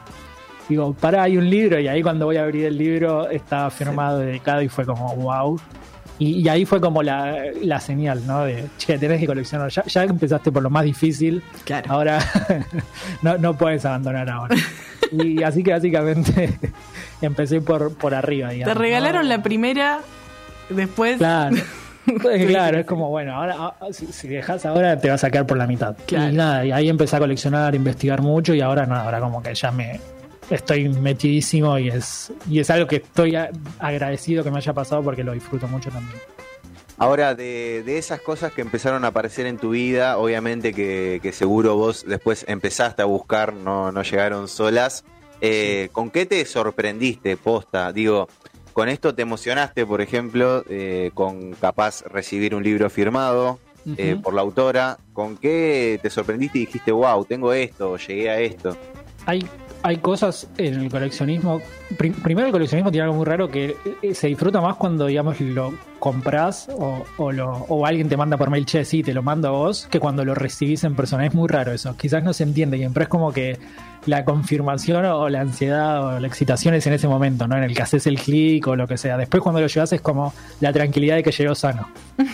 Digo, 0.68 0.92
pará, 0.92 1.22
hay 1.22 1.38
un 1.38 1.48
libro 1.48 1.80
y 1.80 1.88
ahí 1.88 2.02
cuando 2.02 2.26
voy 2.26 2.36
a 2.36 2.42
abrir 2.42 2.66
el 2.66 2.76
libro 2.76 3.28
estaba 3.30 3.70
firmado, 3.70 4.18
dedicado 4.18 4.60
y 4.62 4.68
fue 4.68 4.84
como, 4.84 5.14
wow. 5.16 5.58
Y, 6.18 6.40
y 6.40 6.48
ahí 6.48 6.64
fue 6.64 6.80
como 6.80 7.02
la, 7.02 7.36
la 7.62 7.80
señal, 7.80 8.26
¿no? 8.26 8.44
De, 8.44 8.66
che, 8.76 8.98
tenés 8.98 9.20
que 9.20 9.26
coleccionar. 9.26 9.70
Ya, 9.70 9.84
ya 9.84 10.02
empezaste 10.02 10.50
por 10.50 10.62
lo 10.62 10.70
más 10.70 10.84
difícil, 10.84 11.42
Claro. 11.64 11.92
Ahora 11.92 12.18
no, 13.22 13.38
no 13.38 13.56
puedes 13.56 13.84
abandonar 13.84 14.28
ahora. 14.28 14.56
Y 15.12 15.42
así 15.42 15.62
que 15.62 15.70
básicamente 15.70 16.58
empecé 17.22 17.60
por, 17.60 17.96
por 17.96 18.14
arriba. 18.14 18.48
Te 18.48 18.56
digamos, 18.56 18.76
regalaron 18.76 19.22
¿no? 19.22 19.28
la 19.28 19.42
primera, 19.42 20.00
después. 20.68 21.18
Claro. 21.18 21.56
Claro, 22.48 22.78
es 22.78 22.86
como, 22.86 23.10
bueno, 23.10 23.34
ahora 23.34 23.54
ah, 23.58 23.74
si, 23.90 24.06
si 24.06 24.28
dejas 24.28 24.64
ahora 24.64 24.98
te 24.98 25.10
vas 25.10 25.24
a 25.24 25.30
quedar 25.30 25.46
por 25.46 25.58
la 25.58 25.66
mitad. 25.66 25.94
Claro. 26.06 26.32
Y 26.32 26.36
nada, 26.36 26.64
y 26.64 26.72
ahí 26.72 26.88
empecé 26.88 27.16
a 27.16 27.18
coleccionar, 27.18 27.74
a 27.74 27.76
investigar 27.76 28.22
mucho 28.22 28.54
y 28.54 28.62
ahora 28.62 28.86
nada, 28.86 29.04
ahora 29.04 29.20
como 29.20 29.42
que 29.42 29.54
ya 29.54 29.70
me 29.70 30.00
estoy 30.50 30.88
metidísimo 30.88 31.78
y 31.78 31.88
es 31.88 32.32
y 32.48 32.60
es 32.60 32.70
algo 32.70 32.86
que 32.86 32.96
estoy 32.96 33.36
a- 33.36 33.50
agradecido 33.78 34.42
que 34.44 34.50
me 34.50 34.58
haya 34.58 34.72
pasado 34.72 35.02
porque 35.02 35.22
lo 35.24 35.32
disfruto 35.32 35.66
mucho 35.68 35.90
también. 35.90 36.18
Ahora, 37.00 37.34
de, 37.36 37.84
de 37.86 37.96
esas 37.96 38.20
cosas 38.20 38.52
que 38.52 38.60
empezaron 38.60 39.04
a 39.04 39.08
aparecer 39.08 39.46
en 39.46 39.56
tu 39.58 39.70
vida, 39.70 40.18
obviamente 40.18 40.72
que, 40.74 41.20
que 41.22 41.30
seguro 41.32 41.76
vos 41.76 42.04
después 42.06 42.44
empezaste 42.48 43.02
a 43.02 43.04
buscar, 43.04 43.52
no, 43.52 43.92
no 43.92 44.02
llegaron 44.02 44.48
solas. 44.48 45.04
Eh, 45.40 45.90
¿Con 45.92 46.10
qué 46.10 46.26
te 46.26 46.44
sorprendiste, 46.44 47.36
posta? 47.36 47.92
Digo, 47.92 48.28
con 48.72 48.88
esto 48.88 49.14
te 49.14 49.22
emocionaste, 49.22 49.86
por 49.86 50.00
ejemplo, 50.00 50.64
eh, 50.68 51.12
con 51.14 51.52
capaz 51.52 52.02
recibir 52.02 52.52
un 52.56 52.64
libro 52.64 52.90
firmado 52.90 53.60
eh, 53.96 54.16
por 54.20 54.34
la 54.34 54.40
autora. 54.40 54.98
¿Con 55.12 55.36
qué 55.36 56.00
te 56.02 56.10
sorprendiste 56.10 56.58
y 56.58 56.66
dijiste, 56.66 56.90
wow, 56.90 57.24
tengo 57.24 57.52
esto, 57.52 57.96
llegué 57.96 58.28
a 58.30 58.40
esto? 58.40 58.76
hay, 59.24 59.46
hay 59.88 59.96
cosas 59.98 60.48
en 60.58 60.74
el 60.80 60.90
coleccionismo. 60.90 61.60
Pri- 61.96 62.10
primero, 62.10 62.46
el 62.46 62.52
coleccionismo 62.52 62.90
tiene 62.90 63.04
algo 63.04 63.16
muy 63.16 63.24
raro 63.24 63.48
que 63.50 63.74
eh, 64.02 64.14
se 64.14 64.26
disfruta 64.28 64.60
más 64.60 64.76
cuando, 64.76 65.06
digamos, 65.06 65.40
lo 65.40 65.72
compras 65.98 66.68
o, 66.72 67.04
o, 67.16 67.32
lo, 67.32 67.50
o 67.68 67.86
alguien 67.86 68.08
te 68.08 68.16
manda 68.16 68.36
por 68.36 68.50
mail, 68.50 68.66
che, 68.66 68.84
sí, 68.84 69.02
te 69.02 69.12
lo 69.14 69.22
mando 69.22 69.48
a 69.48 69.50
vos, 69.52 69.88
que 69.90 69.98
cuando 69.98 70.24
lo 70.24 70.34
recibís 70.34 70.84
en 70.84 70.94
persona. 70.94 71.24
Es 71.26 71.34
muy 71.34 71.48
raro 71.48 71.72
eso. 71.72 71.96
Quizás 71.96 72.22
no 72.22 72.32
se 72.32 72.42
entiende 72.44 72.76
bien, 72.76 72.92
pero 72.92 73.04
es 73.04 73.08
como 73.08 73.32
que 73.32 73.58
la 74.06 74.24
confirmación 74.24 75.04
o 75.06 75.28
la 75.28 75.40
ansiedad 75.40 76.04
o 76.16 76.20
la 76.20 76.26
excitación 76.28 76.74
es 76.74 76.86
en 76.86 76.92
ese 76.92 77.08
momento, 77.08 77.46
¿no? 77.48 77.56
En 77.56 77.64
el 77.64 77.74
que 77.74 77.82
haces 77.82 78.06
el 78.06 78.18
clic 78.18 78.66
o 78.68 78.76
lo 78.76 78.86
que 78.86 78.96
sea. 78.98 79.16
Después, 79.16 79.42
cuando 79.42 79.60
lo 79.60 79.66
llevas, 79.66 79.92
es 79.92 80.00
como 80.00 80.32
la 80.60 80.72
tranquilidad 80.72 81.16
de 81.16 81.22
que 81.22 81.32
llegó 81.32 81.54
sano. 81.54 81.88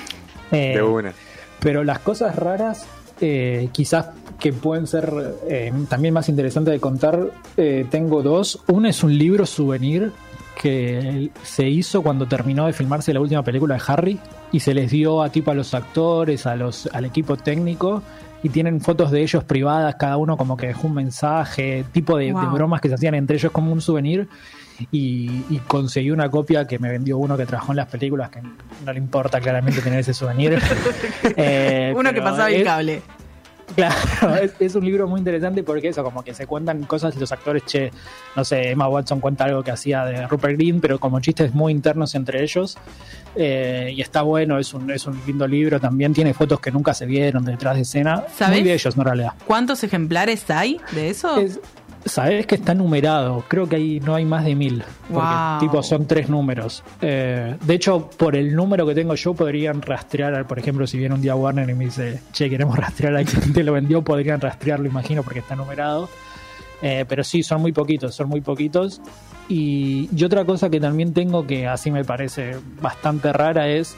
Eh, 0.52 0.74
De 0.76 0.82
una. 0.82 1.12
pero 1.58 1.82
las 1.82 1.98
cosas 2.00 2.36
raras, 2.36 2.86
eh, 3.20 3.68
quizás 3.72 4.08
que 4.44 4.52
pueden 4.52 4.86
ser 4.86 5.10
eh, 5.48 5.72
también 5.88 6.12
más 6.12 6.28
interesantes 6.28 6.74
de 6.74 6.78
contar, 6.78 7.30
eh, 7.56 7.86
tengo 7.90 8.22
dos. 8.22 8.62
Uno 8.66 8.86
es 8.86 9.02
un 9.02 9.16
libro 9.16 9.46
souvenir 9.46 10.12
que 10.60 11.30
se 11.42 11.66
hizo 11.66 12.02
cuando 12.02 12.28
terminó 12.28 12.66
de 12.66 12.74
filmarse 12.74 13.14
la 13.14 13.20
última 13.20 13.42
película 13.42 13.76
de 13.76 13.82
Harry 13.86 14.20
y 14.52 14.60
se 14.60 14.74
les 14.74 14.90
dio 14.90 15.22
a 15.22 15.30
tipo 15.30 15.50
a 15.50 15.54
los 15.54 15.72
actores, 15.72 16.44
a 16.44 16.56
los, 16.56 16.90
al 16.92 17.06
equipo 17.06 17.38
técnico 17.38 18.02
y 18.42 18.50
tienen 18.50 18.82
fotos 18.82 19.10
de 19.10 19.22
ellos 19.22 19.44
privadas, 19.44 19.94
cada 19.98 20.18
uno 20.18 20.36
como 20.36 20.58
que 20.58 20.66
dejó 20.66 20.88
un 20.88 20.94
mensaje, 20.96 21.86
tipo 21.92 22.18
de, 22.18 22.34
bromas 22.34 22.82
que 22.82 22.88
se 22.90 22.96
hacían 22.96 23.14
entre 23.14 23.36
ellos 23.36 23.50
como 23.50 23.72
un 23.72 23.80
souvenir. 23.80 24.28
Y, 24.90 25.44
y 25.48 25.58
conseguí 25.66 26.10
una 26.10 26.28
copia 26.28 26.66
que 26.66 26.78
me 26.78 26.90
vendió 26.90 27.16
uno 27.16 27.38
que 27.38 27.46
trabajó 27.46 27.72
en 27.72 27.76
las 27.76 27.86
películas, 27.86 28.28
que 28.28 28.42
no 28.42 28.92
le 28.92 28.98
importa 28.98 29.40
claramente 29.40 29.80
tener 29.80 30.00
ese 30.00 30.12
souvenir. 30.12 30.60
Eh, 31.36 31.94
Uno 31.96 32.12
que 32.12 32.20
pasaba 32.20 32.50
el 32.50 32.62
cable. 32.62 33.02
Claro, 33.74 34.36
es, 34.42 34.52
es 34.60 34.74
un 34.74 34.84
libro 34.84 35.08
muy 35.08 35.18
interesante 35.18 35.62
porque 35.62 35.88
eso, 35.88 36.02
como 36.04 36.22
que 36.22 36.34
se 36.34 36.46
cuentan 36.46 36.82
cosas 36.84 37.16
y 37.16 37.20
los 37.20 37.32
actores, 37.32 37.64
che, 37.64 37.90
no 38.36 38.44
sé, 38.44 38.70
Emma 38.70 38.88
Watson 38.88 39.20
cuenta 39.20 39.44
algo 39.44 39.62
que 39.62 39.70
hacía 39.70 40.04
de 40.04 40.26
Rupert 40.26 40.56
Green, 40.56 40.80
pero 40.80 40.98
como 41.00 41.20
chistes 41.20 41.54
muy 41.54 41.72
internos 41.72 42.14
entre 42.14 42.42
ellos. 42.42 42.76
Eh, 43.36 43.92
y 43.96 44.00
está 44.00 44.22
bueno, 44.22 44.58
es 44.58 44.72
un, 44.74 44.90
es 44.90 45.06
un 45.06 45.20
lindo 45.26 45.46
libro 45.46 45.80
también. 45.80 46.12
Tiene 46.12 46.34
fotos 46.34 46.60
que 46.60 46.70
nunca 46.70 46.94
se 46.94 47.04
vieron 47.06 47.44
detrás 47.44 47.74
de 47.76 47.82
escena. 47.82 48.24
¿Sabés? 48.36 48.60
Muy 48.60 48.68
de 48.68 48.74
ellos, 48.74 48.96
no, 48.96 49.02
en 49.02 49.06
realidad. 49.06 49.32
¿Cuántos 49.46 49.82
ejemplares 49.82 50.48
hay 50.50 50.80
de 50.92 51.10
eso? 51.10 51.38
Es- 51.38 51.58
Sabes 52.06 52.46
que 52.46 52.56
está 52.56 52.74
numerado, 52.74 53.44
creo 53.48 53.66
que 53.68 53.76
ahí 53.76 54.00
no 54.00 54.14
hay 54.14 54.24
más 54.26 54.44
de 54.44 54.54
mil. 54.54 54.84
Porque 55.10 55.26
Wow. 55.26 55.58
tipo 55.60 55.82
son 55.82 56.06
tres 56.06 56.28
números. 56.28 56.82
Eh, 57.00 57.56
de 57.64 57.74
hecho, 57.74 58.10
por 58.10 58.36
el 58.36 58.54
número 58.54 58.86
que 58.86 58.94
tengo 58.94 59.14
yo, 59.14 59.32
podrían 59.32 59.80
rastrear, 59.80 60.46
por 60.46 60.58
ejemplo, 60.58 60.86
si 60.86 60.98
viene 60.98 61.14
un 61.14 61.22
día 61.22 61.34
Warner 61.34 61.68
y 61.70 61.74
me 61.74 61.86
dice, 61.86 62.20
che, 62.32 62.50
queremos 62.50 62.76
rastrear 62.78 63.16
a 63.16 63.24
quien 63.24 63.52
te 63.54 63.62
lo 63.64 63.72
vendió, 63.72 64.02
podrían 64.02 64.40
rastrearlo, 64.40 64.86
imagino, 64.86 65.22
porque 65.22 65.38
está 65.38 65.56
numerado. 65.56 66.08
Eh, 66.82 67.06
pero 67.08 67.24
sí, 67.24 67.42
son 67.42 67.62
muy 67.62 67.72
poquitos, 67.72 68.14
son 68.14 68.28
muy 68.28 68.42
poquitos. 68.42 69.00
Y, 69.48 70.08
y 70.14 70.24
otra 70.24 70.44
cosa 70.44 70.68
que 70.68 70.80
también 70.80 71.14
tengo 71.14 71.46
que 71.46 71.66
así 71.66 71.90
me 71.90 72.04
parece 72.04 72.56
bastante 72.82 73.32
rara 73.32 73.68
es 73.68 73.96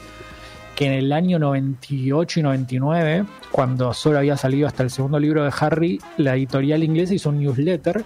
que 0.77 0.85
en 0.85 0.93
el 0.93 1.11
año 1.11 1.39
98 1.39 2.39
y 2.39 2.43
99, 2.43 3.25
cuando 3.51 3.93
solo 3.95 4.19
había 4.19 4.37
salido 4.37 4.67
hasta 4.67 4.83
el 4.83 4.91
segundo 4.91 5.19
libro 5.19 5.43
de 5.43 5.51
Harry, 5.59 5.99
la 6.17 6.35
editorial 6.35 6.83
inglesa 6.83 7.15
hizo 7.15 7.29
un 7.29 7.39
newsletter, 7.39 8.03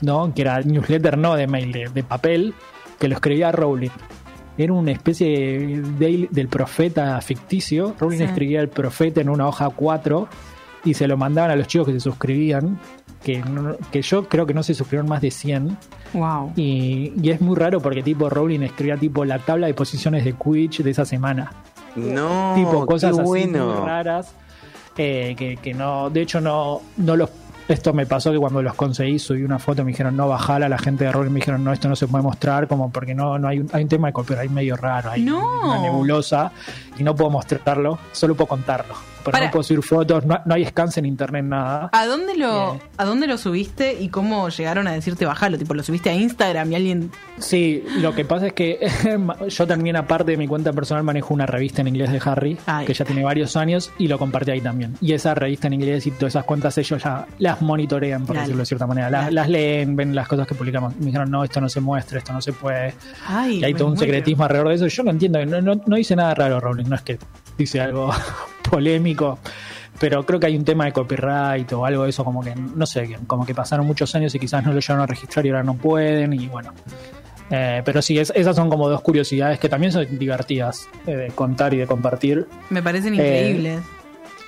¿no? 0.00 0.32
Que 0.34 0.40
era 0.40 0.58
newsletter 0.62 1.18
no 1.18 1.34
de 1.34 1.46
mail, 1.46 1.72
de, 1.72 1.90
de 1.92 2.02
papel, 2.02 2.54
que 2.98 3.08
lo 3.08 3.14
escribía 3.16 3.52
Rowling. 3.52 3.90
Era 4.56 4.72
una 4.72 4.92
especie 4.92 5.82
de- 5.98 6.28
del 6.30 6.48
profeta 6.48 7.20
ficticio. 7.20 7.94
Rowling 8.00 8.16
Sí. 8.18 8.24
escribía 8.24 8.62
el 8.62 8.68
profeta 8.70 9.20
en 9.20 9.28
una 9.28 9.46
hoja 9.46 9.68
4 9.68 10.26
y 10.86 10.94
se 10.94 11.06
lo 11.06 11.18
mandaban 11.18 11.50
a 11.50 11.56
los 11.56 11.66
chicos 11.66 11.88
que 11.88 11.92
se 11.92 12.00
suscribían, 12.00 12.78
que, 13.22 13.40
no- 13.40 13.76
que 13.92 14.00
yo 14.00 14.26
creo 14.26 14.46
que 14.46 14.54
no 14.54 14.62
se 14.62 14.72
suscribieron 14.72 15.10
más 15.10 15.20
de 15.20 15.30
100. 15.30 15.76
Wow. 16.14 16.54
Y, 16.56 17.12
y 17.20 17.28
es 17.30 17.42
muy 17.42 17.56
raro 17.56 17.80
porque 17.82 18.02
tipo 18.02 18.30
Rowling 18.30 18.60
escribía 18.62 18.96
tipo 18.96 19.22
la 19.26 19.38
tabla 19.38 19.66
de 19.66 19.74
posiciones 19.74 20.24
de 20.24 20.32
Quidditch 20.32 20.80
de 20.82 20.90
esa 20.92 21.04
semana 21.04 21.52
No, 21.96 22.52
tipo 22.56 22.86
cosas 22.86 23.14
qué 23.14 23.20
así 23.22 23.28
bueno. 23.28 23.84
raras 23.84 24.32
eh, 24.96 25.34
que, 25.36 25.56
que 25.56 25.74
no 25.74 26.08
de 26.10 26.22
hecho 26.22 26.40
no 26.40 26.80
no 26.96 27.16
los 27.16 27.30
esto 27.68 27.92
me 27.92 28.06
pasó 28.06 28.30
que 28.30 28.38
cuando 28.38 28.62
los 28.62 28.74
conseguí 28.74 29.18
subí 29.18 29.42
una 29.42 29.58
foto 29.58 29.84
me 29.84 29.90
dijeron 29.90 30.16
no 30.16 30.28
bajala 30.28 30.68
la 30.68 30.78
gente 30.78 31.04
de 31.04 31.10
Rowling 31.12 31.30
me 31.32 31.40
dijeron 31.40 31.64
no 31.64 31.72
esto 31.72 31.88
no 31.88 31.96
se 31.96 32.06
puede 32.06 32.22
mostrar 32.22 32.68
como 32.68 32.90
porque 32.90 33.12
no 33.14 33.38
no 33.38 33.48
hay 33.48 33.58
un, 33.58 33.68
hay 33.72 33.82
un 33.82 33.88
tema 33.88 34.06
de 34.06 34.12
copyright 34.12 34.50
medio 34.50 34.76
raro 34.76 35.10
hay 35.10 35.22
No. 35.22 35.64
una 35.64 35.80
nebulosa 35.80 36.52
y 36.98 37.02
no 37.02 37.14
puedo 37.14 37.30
mostrarlo 37.30 37.98
solo 38.12 38.34
puedo 38.34 38.48
contarlo 38.48 38.94
pero 39.24 39.32
Para. 39.32 39.46
no 39.46 39.50
puedo 39.50 39.62
subir 39.64 39.82
fotos 39.82 40.24
no, 40.24 40.38
no 40.44 40.54
hay 40.54 40.64
scans 40.64 40.98
en 40.98 41.06
internet 41.06 41.44
nada 41.44 41.90
¿A 41.92 42.06
dónde 42.06 42.36
lo 42.36 42.78
a 42.96 43.04
dónde 43.04 43.26
lo 43.26 43.38
subiste 43.38 43.96
y 44.00 44.08
cómo 44.08 44.48
llegaron 44.50 44.86
a 44.86 44.92
decirte 44.92 45.26
bajalo? 45.26 45.58
Tipo, 45.58 45.74
lo 45.74 45.82
subiste 45.82 46.10
a 46.10 46.14
Instagram 46.14 46.70
y 46.70 46.74
alguien 46.76 47.10
Sí, 47.38 47.84
lo 47.98 48.14
que 48.14 48.24
pasa 48.24 48.46
es 48.46 48.52
que 48.54 48.88
yo 49.48 49.66
también, 49.66 49.96
aparte 49.96 50.32
de 50.32 50.36
mi 50.38 50.48
cuenta 50.48 50.72
personal, 50.72 51.04
manejo 51.04 51.34
una 51.34 51.44
revista 51.44 51.82
en 51.82 51.88
inglés 51.88 52.10
de 52.10 52.20
Harry, 52.24 52.56
Ay. 52.66 52.86
que 52.86 52.94
ya 52.94 53.04
tiene 53.04 53.22
varios 53.22 53.56
años, 53.56 53.90
y 53.98 54.08
lo 54.08 54.18
compartí 54.18 54.52
ahí 54.52 54.60
también. 54.60 54.94
Y 55.00 55.12
esa 55.12 55.34
revista 55.34 55.66
en 55.66 55.74
inglés 55.74 56.06
y 56.06 56.12
todas 56.12 56.32
esas 56.32 56.44
cuentas 56.44 56.78
ellos 56.78 57.02
ya 57.02 57.26
las 57.38 57.60
monitorean, 57.60 58.24
por 58.24 58.36
Dale. 58.36 58.46
decirlo 58.46 58.62
de 58.62 58.66
cierta 58.66 58.86
manera. 58.86 59.30
Las, 59.30 59.48
leen, 59.48 59.96
ven 59.96 60.14
las 60.14 60.26
cosas 60.28 60.46
que 60.46 60.54
publicamos. 60.54 60.96
Me 60.96 61.06
dijeron, 61.06 61.30
no, 61.30 61.44
esto 61.44 61.60
no 61.60 61.68
se 61.68 61.80
muestra, 61.80 62.18
esto 62.18 62.32
no 62.32 62.40
se 62.40 62.52
puede. 62.54 62.94
Ay, 63.26 63.58
Y 63.60 63.64
hay 63.64 63.74
todo 63.74 63.88
un 63.88 63.98
secretismo 63.98 64.44
alrededor 64.44 64.68
de 64.70 64.74
eso. 64.76 64.86
Yo 64.86 65.02
no 65.02 65.10
entiendo, 65.10 65.44
no, 65.44 65.60
no, 65.60 65.80
no 65.84 65.96
dice 65.96 66.16
nada 66.16 66.34
raro 66.34 66.58
Rowling, 66.58 66.85
no 66.86 66.96
es 66.96 67.02
que 67.02 67.18
dice 67.58 67.80
algo 67.80 68.10
polémico. 68.70 69.38
Pero 69.98 70.26
creo 70.26 70.38
que 70.38 70.46
hay 70.46 70.56
un 70.56 70.64
tema 70.64 70.84
de 70.84 70.92
copyright 70.92 71.72
o 71.72 71.86
algo 71.86 72.02
de 72.04 72.10
eso, 72.10 72.22
como 72.22 72.42
que, 72.42 72.54
no 72.54 72.84
sé, 72.84 73.16
como 73.26 73.46
que 73.46 73.54
pasaron 73.54 73.86
muchos 73.86 74.14
años 74.14 74.34
y 74.34 74.38
quizás 74.38 74.62
no 74.64 74.72
lo 74.74 74.80
llegaron 74.80 75.02
a 75.02 75.06
registrar 75.06 75.46
y 75.46 75.48
ahora 75.48 75.62
no 75.62 75.74
pueden, 75.74 76.34
y 76.34 76.48
bueno. 76.48 76.72
Eh, 77.48 77.80
pero 77.84 78.02
sí, 78.02 78.18
es- 78.18 78.32
esas 78.36 78.56
son 78.56 78.68
como 78.68 78.88
dos 78.90 79.00
curiosidades 79.00 79.58
que 79.58 79.68
también 79.70 79.92
son 79.92 80.18
divertidas 80.18 80.86
eh, 81.06 81.12
de 81.16 81.26
contar 81.28 81.72
y 81.72 81.78
de 81.78 81.86
compartir. 81.86 82.46
Me 82.68 82.82
parecen 82.82 83.14
increíbles. 83.14 83.80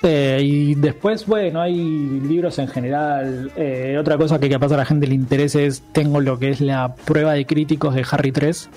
Eh, 0.02 0.40
y 0.42 0.74
después, 0.74 1.24
bueno, 1.26 1.60
hay 1.62 1.74
libros 1.76 2.58
en 2.58 2.68
general. 2.68 3.50
Otra 3.98 4.18
cosa 4.18 4.38
que 4.38 4.50
capaz 4.50 4.70
a 4.72 4.76
la 4.76 4.84
gente 4.84 5.06
le 5.06 5.14
interese 5.14 5.64
es, 5.66 5.82
tengo 5.92 6.20
lo 6.20 6.38
que 6.38 6.50
es 6.50 6.60
la 6.60 6.94
prueba 6.94 7.32
de 7.32 7.46
críticos 7.46 7.94
de 7.94 8.04
Harry 8.10 8.32
3, 8.32 8.68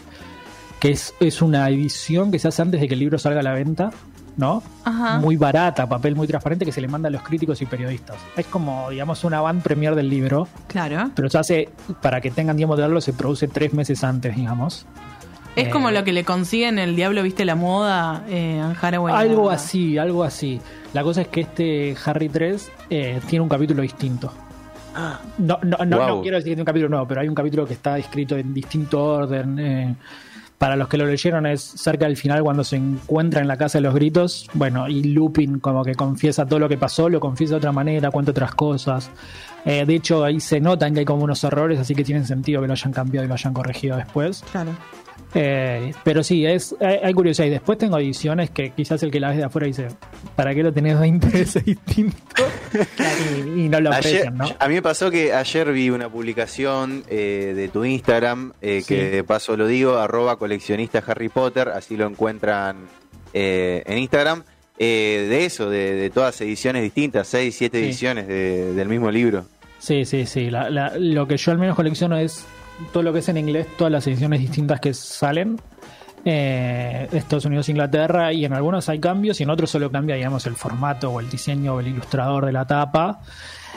que 0.81 0.91
es, 0.91 1.13
es 1.21 1.41
una 1.41 1.69
edición 1.69 2.31
que 2.31 2.39
se 2.39 2.49
hace 2.49 2.61
antes 2.61 2.81
de 2.81 2.87
que 2.89 2.95
el 2.95 2.99
libro 2.99 3.17
salga 3.19 3.39
a 3.39 3.43
la 3.43 3.53
venta, 3.53 3.91
¿no? 4.35 4.61
Ajá. 4.83 5.19
Muy 5.19 5.35
barata, 5.37 5.87
papel 5.87 6.15
muy 6.15 6.27
transparente 6.27 6.65
que 6.65 6.71
se 6.71 6.81
le 6.81 6.87
manda 6.89 7.07
a 7.07 7.11
los 7.11 7.21
críticos 7.21 7.61
y 7.61 7.65
periodistas. 7.67 8.17
Es 8.35 8.47
como, 8.47 8.89
digamos, 8.89 9.23
una 9.23 9.39
van 9.41 9.61
premier 9.61 9.93
del 9.95 10.09
libro, 10.09 10.47
Claro. 10.67 11.11
pero 11.15 11.29
se 11.29 11.37
hace, 11.37 11.69
para 12.01 12.19
que 12.19 12.31
tengan 12.31 12.57
tiempo 12.57 12.75
de 12.75 12.81
verlo, 12.81 12.99
se 12.99 13.13
produce 13.13 13.47
tres 13.47 13.73
meses 13.73 14.03
antes, 14.03 14.35
digamos. 14.35 14.85
Es 15.55 15.67
Eh, 15.67 15.69
como 15.69 15.91
lo 15.91 16.03
que 16.05 16.13
le 16.13 16.23
consiguen 16.23 16.79
el 16.79 16.95
diablo 16.95 17.21
viste 17.23 17.43
la 17.45 17.55
moda 17.55 18.23
eh, 18.29 18.59
Anne 18.63 18.75
Hathaway. 18.81 19.13
Algo 19.13 19.49
así, 19.51 19.97
algo 19.97 20.23
así. 20.23 20.59
La 20.93 21.03
cosa 21.03 21.21
es 21.21 21.27
que 21.27 21.41
este 21.41 21.95
Harry 22.05 22.29
3 22.29 22.71
eh, 22.89 23.19
tiene 23.27 23.43
un 23.43 23.49
capítulo 23.49 23.81
distinto. 23.81 24.33
No, 25.37 25.57
no, 25.61 25.77
no, 25.85 25.97
Wow. 25.97 26.07
no 26.07 26.21
quiero 26.21 26.37
decir 26.37 26.49
que 26.51 26.55
tiene 26.55 26.61
un 26.61 26.65
capítulo 26.65 26.89
nuevo, 26.89 27.07
pero 27.07 27.21
hay 27.21 27.27
un 27.27 27.35
capítulo 27.35 27.65
que 27.65 27.73
está 27.73 27.97
escrito 27.97 28.35
en 28.37 28.53
distinto 28.53 29.03
orden. 29.03 29.59
eh, 29.59 29.95
para 30.61 30.75
los 30.75 30.89
que 30.89 30.97
lo 30.97 31.07
leyeron 31.07 31.47
es 31.47 31.59
cerca 31.59 32.05
del 32.05 32.15
final 32.15 32.43
cuando 32.43 32.63
se 32.63 32.75
encuentra 32.75 33.41
en 33.41 33.47
la 33.47 33.57
casa 33.57 33.79
de 33.79 33.81
los 33.81 33.95
gritos. 33.95 34.47
Bueno, 34.53 34.87
y 34.87 35.01
Lupin 35.05 35.57
como 35.57 35.83
que 35.83 35.95
confiesa 35.95 36.45
todo 36.45 36.59
lo 36.59 36.69
que 36.69 36.77
pasó, 36.77 37.09
lo 37.09 37.19
confiesa 37.19 37.55
de 37.55 37.57
otra 37.57 37.71
manera, 37.71 38.11
cuenta 38.11 38.29
otras 38.29 38.53
cosas. 38.53 39.09
Eh, 39.65 39.83
de 39.87 39.95
hecho, 39.95 40.23
ahí 40.23 40.39
se 40.39 40.59
notan 40.59 40.93
que 40.93 40.99
hay 40.99 41.05
como 41.07 41.23
unos 41.23 41.43
errores, 41.43 41.79
así 41.79 41.95
que 41.95 42.03
tienen 42.03 42.27
sentido 42.27 42.61
que 42.61 42.67
lo 42.67 42.73
hayan 42.73 42.93
cambiado 42.93 43.25
y 43.25 43.27
lo 43.27 43.33
hayan 43.33 43.55
corregido 43.55 43.97
después. 43.97 44.43
Claro. 44.51 44.69
Eh, 45.33 45.95
pero 46.03 46.21
sí, 46.21 46.45
es, 46.45 46.75
hay, 46.79 46.97
hay 47.05 47.13
curiosidad. 47.15 47.47
Y 47.47 47.49
después 47.49 47.79
tengo 47.79 47.97
ediciones 47.97 48.51
que 48.51 48.69
quizás 48.69 49.01
el 49.01 49.09
que 49.09 49.19
la 49.19 49.29
ves 49.29 49.37
de 49.37 49.45
afuera 49.45 49.65
dice, 49.65 49.87
¿para 50.35 50.53
qué 50.53 50.61
lo 50.61 50.71
tenés 50.71 50.99
20 50.99 51.27
veces 51.27 51.65
distinto? 51.65 52.17
y, 53.55 53.65
y 53.65 53.69
no 53.69 53.79
lo 53.79 53.91
Ayer, 53.91 54.27
aprecian, 54.27 54.37
¿no? 54.37 54.45
A 54.59 54.67
mí 54.67 54.75
me 54.75 54.81
pasó 54.81 55.09
que 55.11 55.33
ayer 55.33 55.71
vi 55.71 55.89
una 55.89 56.09
publicación 56.09 57.03
eh, 57.07 57.53
de 57.55 57.67
tu 57.69 57.83
Instagram, 57.85 58.53
eh, 58.61 58.83
que 58.87 58.95
Sí. 59.09 59.15
de 59.15 59.23
paso 59.23 59.55
lo 59.57 59.67
digo, 59.67 59.97
arroba 59.97 60.37
coleccionista 60.37 61.03
Harry 61.05 61.29
Potter, 61.29 61.69
así 61.69 61.97
lo 61.97 62.07
encuentran 62.07 62.77
eh, 63.33 63.83
en 63.85 63.97
Instagram, 63.97 64.43
de 64.77 65.45
eso, 65.45 65.69
de, 65.69 65.93
de 65.93 66.09
todas 66.09 66.41
ediciones 66.41 66.81
distintas, 66.81 67.27
seis, 67.27 67.55
siete 67.55 67.77
Sí. 67.79 67.85
ediciones 67.85 68.27
de- 68.27 68.73
del 68.73 68.87
mismo 68.89 69.11
libro. 69.11 69.45
Sí, 69.77 70.05
sí, 70.05 70.25
sí. 70.25 70.49
La- 70.49 70.69
la- 70.71 70.93
lo 70.97 71.27
que 71.27 71.37
yo 71.37 71.51
al 71.51 71.57
menos 71.59 71.75
colecciono 71.75 72.17
es 72.17 72.45
todo 72.91 73.03
lo 73.03 73.13
que 73.13 73.19
es 73.19 73.29
en 73.29 73.37
inglés, 73.37 73.67
todas 73.77 73.91
las 73.91 74.07
ediciones 74.07 74.39
distintas 74.39 74.79
que 74.79 74.93
salen. 74.95 75.59
Eh, 76.23 77.07
Estados 77.13 77.45
Unidos 77.45 77.67
Inglaterra 77.69 78.31
y 78.31 78.45
en 78.45 78.53
algunos 78.53 78.87
hay 78.89 78.99
cambios 78.99 79.39
y 79.39 79.43
en 79.43 79.49
otros 79.49 79.71
solo 79.71 79.91
cambia 79.91 80.15
digamos 80.15 80.45
el 80.45 80.55
formato 80.55 81.09
o 81.09 81.19
el 81.19 81.27
diseño 81.29 81.73
o 81.73 81.79
el 81.79 81.87
ilustrador 81.87 82.45
de 82.45 82.51
la 82.51 82.67
tapa 82.67 83.21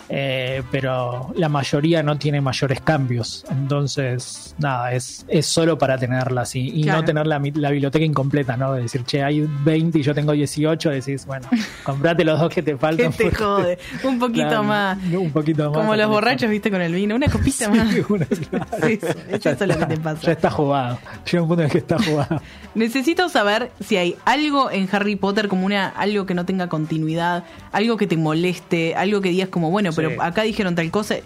Eh, 0.09 0.63
pero 0.71 1.33
la 1.37 1.49
mayoría 1.49 2.03
no 2.03 2.19
tiene 2.19 2.41
mayores 2.43 2.81
cambios 2.83 3.45
entonces 3.51 4.55
nada 4.59 4.93
es, 4.93 5.25
es 5.29 5.47
solo 5.47 5.79
para 5.79 5.97
tenerla 5.97 6.43
así 6.43 6.71
y 6.75 6.83
Claro. 6.83 7.01
no 7.01 7.05
tener 7.07 7.27
la, 7.27 7.39
la 7.55 7.71
biblioteca 7.71 8.05
incompleta 8.05 8.57
no 8.57 8.75
de 8.75 8.83
decir 8.83 9.03
che 9.05 9.23
hay 9.23 9.47
20 9.65 9.99
y 9.99 10.03
yo 10.03 10.15
tengo 10.15 10.33
18 10.33 10.91
decís 10.91 11.25
bueno 11.27 11.49
comprate 11.85 12.23
los 12.25 12.39
dos 12.39 12.53
que 12.53 12.63
te 12.63 12.73
¿Qué 12.73 12.79
faltan 12.79 13.13
te 13.13 13.25
porque- 13.25 13.37
jode? 13.37 13.79
Un 14.05 14.19
poquito 14.19 14.49
Claro, 14.49 14.65
más. 14.65 14.99
un 15.13 15.31
poquito 15.31 15.71
más 15.71 15.79
Como 15.79 15.97
los 15.97 16.09
borrachos, 16.09 16.51
viste, 16.51 16.71
con 16.71 16.83
el 16.83 16.93
vino. 16.93 17.15
Una 17.15 17.29
copita 17.29 17.69
más. 17.71 17.89
Una- 18.11 18.27
claro. 18.27 18.67
Sí, 18.87 18.99
eso 19.31 19.51
es 19.51 19.61
lo 19.67 19.79
que 19.79 19.87
te 19.87 19.97
pasa. 19.97 20.21
Ya 20.23 20.33
está 20.33 20.51
jugado. 20.51 20.99
Llega 21.31 21.43
un 21.43 21.49
punto 21.49 21.63
en 21.63 21.67
el 21.67 21.73
que 21.73 21.79
está 21.79 21.99
jugado. 22.03 22.43
Necesito 22.75 23.29
saber 23.29 23.71
si 23.81 23.97
hay 23.97 24.17
algo 24.25 24.71
en 24.71 24.89
Harry 24.93 25.17
Potter 25.17 25.49
como 25.49 25.65
una 25.67 25.89
algo 25.89 26.27
que 26.27 26.35
no 26.35 26.45
tenga 26.45 26.69
continuidad, 26.69 27.45
algo 27.73 27.97
que 27.97 28.07
te 28.07 28.17
moleste, 28.17 28.95
algo 28.97 29.21
que 29.21 29.29
digas 29.31 29.49
como, 29.49 29.71
bueno, 29.71 29.93
pero 29.95 30.11
Sí. 30.11 30.17
acá 30.21 30.43
dijeron 30.43 30.75
tal 30.75 30.91
cosa, 30.91 31.17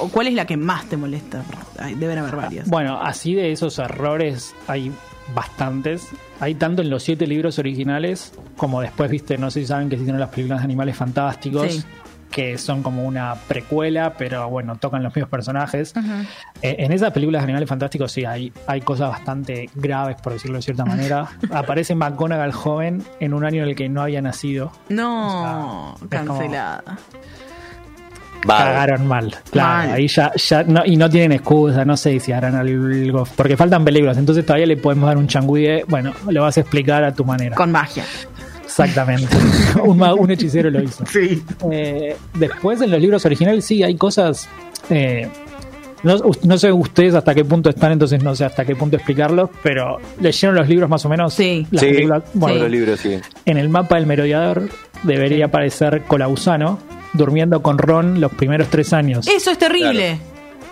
o 0.00 0.08
cuál 0.08 0.26
es 0.28 0.34
la 0.34 0.44
que 0.46 0.56
más 0.56 0.86
te 0.86 0.96
molesta. 0.96 1.42
Deben 1.96 2.18
haber 2.18 2.36
varias. 2.36 2.68
Bueno, 2.68 3.00
así 3.00 3.34
de 3.34 3.52
esos 3.52 3.78
errores 3.78 4.54
hay 4.68 4.92
bastantes. 5.34 6.08
Hay 6.40 6.54
tanto 6.54 6.82
en 6.82 6.90
los 6.90 7.02
siete 7.02 7.26
libros 7.26 7.58
originales 7.58 8.32
como 8.56 8.80
después, 8.80 9.10
viste, 9.10 9.38
no 9.38 9.50
sé 9.50 9.60
si 9.60 9.66
saben 9.66 9.88
que 9.88 9.96
existen 9.96 10.18
las 10.20 10.28
películas 10.30 10.60
de 10.60 10.64
animales 10.64 10.96
fantásticos. 10.96 11.72
Sí. 11.72 11.84
que 12.28 12.58
son 12.58 12.82
como 12.82 13.04
una 13.06 13.34
precuela, 13.34 14.12
pero 14.18 14.50
bueno, 14.50 14.76
tocan 14.76 15.02
los 15.02 15.14
mismos 15.14 15.30
personajes. 15.30 15.94
Eh, 16.60 16.76
en 16.80 16.92
esas 16.92 17.10
películas 17.12 17.40
de 17.40 17.44
animales 17.44 17.66
fantásticos 17.68 18.12
sí 18.12 18.26
hay, 18.26 18.52
hay 18.66 18.82
cosas 18.82 19.08
bastante 19.10 19.70
graves, 19.74 20.16
por 20.22 20.34
decirlo 20.34 20.56
de 20.56 20.62
cierta 20.62 20.84
manera. 20.84 21.28
Aparece 21.50 21.94
McGonagall 21.94 22.52
joven 22.52 23.02
en 23.20 23.32
un 23.32 23.42
año 23.44 23.62
en 23.62 23.70
el 23.70 23.74
que 23.76 23.88
no 23.88 24.02
había 24.02 24.20
nacido. 24.20 24.70
No, 24.90 25.92
O 25.94 25.98
sea, 26.10 26.20
es 26.20 26.26
como- 26.26 26.40
cancelada. 28.46 28.70
Va, 28.70 28.74
Cagaron 28.86 29.06
mal. 29.06 29.34
Claro, 29.50 29.88
Mal. 29.88 29.90
ahí 29.96 30.08
ya, 30.08 30.32
ya 30.34 30.62
no, 30.64 30.82
y 30.84 30.96
no 30.96 31.10
tienen 31.10 31.32
excusa, 31.32 31.84
no 31.84 31.96
sé 31.96 32.18
si 32.20 32.32
harán 32.32 32.54
algo, 32.54 33.26
porque 33.36 33.56
faltan 33.56 33.84
películas, 33.84 34.16
entonces 34.18 34.44
todavía 34.46 34.66
le 34.66 34.76
podemos 34.76 35.06
dar 35.08 35.16
un 35.18 35.26
changüí 35.26 35.62
de, 35.62 35.84
bueno, 35.88 36.12
lo 36.28 36.42
vas 36.42 36.56
a 36.56 36.60
explicar 36.60 37.04
a 37.04 37.12
tu 37.14 37.24
manera. 37.24 37.56
Con 37.56 37.70
magia. 37.72 38.04
Exactamente. 38.64 39.36
un, 39.84 40.30
hechicero 40.30 40.70
lo 40.70 40.82
hizo. 40.82 41.04
Sí. 41.06 41.42
Eh, 41.70 42.16
después 42.34 42.80
en 42.82 42.90
los 42.90 43.00
libros 43.00 43.24
originales 43.24 43.64
sí 43.64 43.82
hay 43.82 43.96
cosas. 43.96 44.48
eh, 44.90 45.28
no, 46.02 46.14
no 46.42 46.58
sé 46.58 46.70
ustedes 46.70 47.14
hasta 47.14 47.34
qué 47.34 47.44
punto 47.44 47.70
están, 47.70 47.92
entonces 47.92 48.22
no 48.22 48.36
sé 48.36 48.44
hasta 48.44 48.64
qué 48.64 48.76
punto 48.76 48.96
explicarlos, 48.96 49.50
pero 49.62 49.96
leyeron 50.20 50.54
los 50.54 50.68
libros 50.68 50.90
más 50.90 51.04
o 51.04 51.08
menos. 51.08 51.32
Sí. 51.34 51.66
Las 51.70 51.80
Sí. 51.82 51.88
películas. 51.88 52.22
Bueno, 52.34 52.58
los 52.60 52.70
libros, 52.70 53.00
sí. 53.00 53.18
en 53.44 53.56
el 53.56 53.68
mapa 53.70 53.96
del 53.96 54.06
merodeador 54.06 54.68
debería 55.04 55.46
aparecer 55.46 56.02
Colausano 56.02 56.78
durmiendo 57.16 57.62
con 57.62 57.78
Ron 57.78 58.20
los 58.20 58.32
primeros 58.32 58.68
tres 58.68 58.92
años. 58.92 59.26
Eso 59.28 59.50
es 59.50 59.58
terrible. 59.58 60.18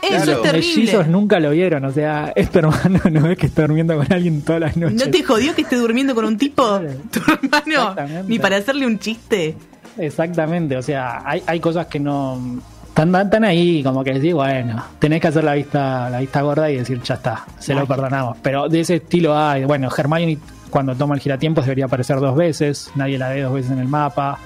Eso 0.03 0.11
Claro. 0.11 0.23
es 0.23 0.27
Los 0.29 0.53
mellizos 0.53 0.91
terrible. 0.91 1.09
nunca 1.13 1.41
lo 1.41 1.51
vieron, 1.51 1.85
o 1.87 1.91
sea, 1.91 2.33
este 2.37 2.59
hermano 2.59 3.01
no 3.11 3.31
es 3.31 3.39
que 3.39 3.47
está 3.47 3.63
durmiendo 3.63 3.97
con 3.97 4.13
alguien 4.13 4.43
todas 4.43 4.61
las 4.61 4.77
noches. 4.77 5.03
¿No 5.07 5.11
te 5.11 5.23
jodió 5.23 5.55
que 5.55 5.63
esté 5.63 5.77
durmiendo 5.77 6.15
con 6.15 6.27
un 6.27 6.37
tipo? 6.37 6.81
Tu 7.11 7.21
hermano. 7.33 7.95
Ni 8.29 8.39
para 8.39 8.57
hacerle 8.59 8.87
un 8.87 8.99
chiste. 8.99 9.55
Exactamente, 9.97 10.77
o 10.77 10.83
sea, 10.83 11.23
hay, 11.25 11.43
hay 11.47 11.61
cosas 11.61 11.87
que 11.87 12.01
no 12.01 12.61
están, 12.89 13.15
están 13.15 13.45
ahí, 13.45 13.83
como 13.83 14.05
que 14.05 14.13
decís, 14.15 14.35
bueno, 14.35 14.85
tenés 14.99 15.21
que 15.21 15.29
hacer 15.29 15.45
la 15.45 15.55
vista, 15.55 16.11
la 16.11 16.19
vista 16.21 16.43
gorda 16.43 16.71
y 16.71 16.77
decir, 16.79 17.01
ya 17.03 17.15
está, 17.15 17.45
se 17.59 17.75
lo 17.75 17.87
perdonamos. 17.87 18.37
Pero 18.43 18.69
de 18.69 18.81
ese 18.81 18.97
estilo 18.97 19.37
hay, 19.39 19.65
bueno, 19.65 19.89
Hermione 19.97 20.39
cuando 20.69 20.95
toma 20.97 21.15
el 21.15 21.21
giratiempos 21.21 21.65
debería 21.65 21.85
aparecer 21.85 22.19
dos 22.19 22.35
veces, 22.37 22.91
nadie 22.97 23.17
la 23.17 23.29
ve 23.29 23.43
dos 23.43 23.55
veces 23.55 23.71
en 23.71 23.79
el 23.79 23.87
mapa. 23.89 24.39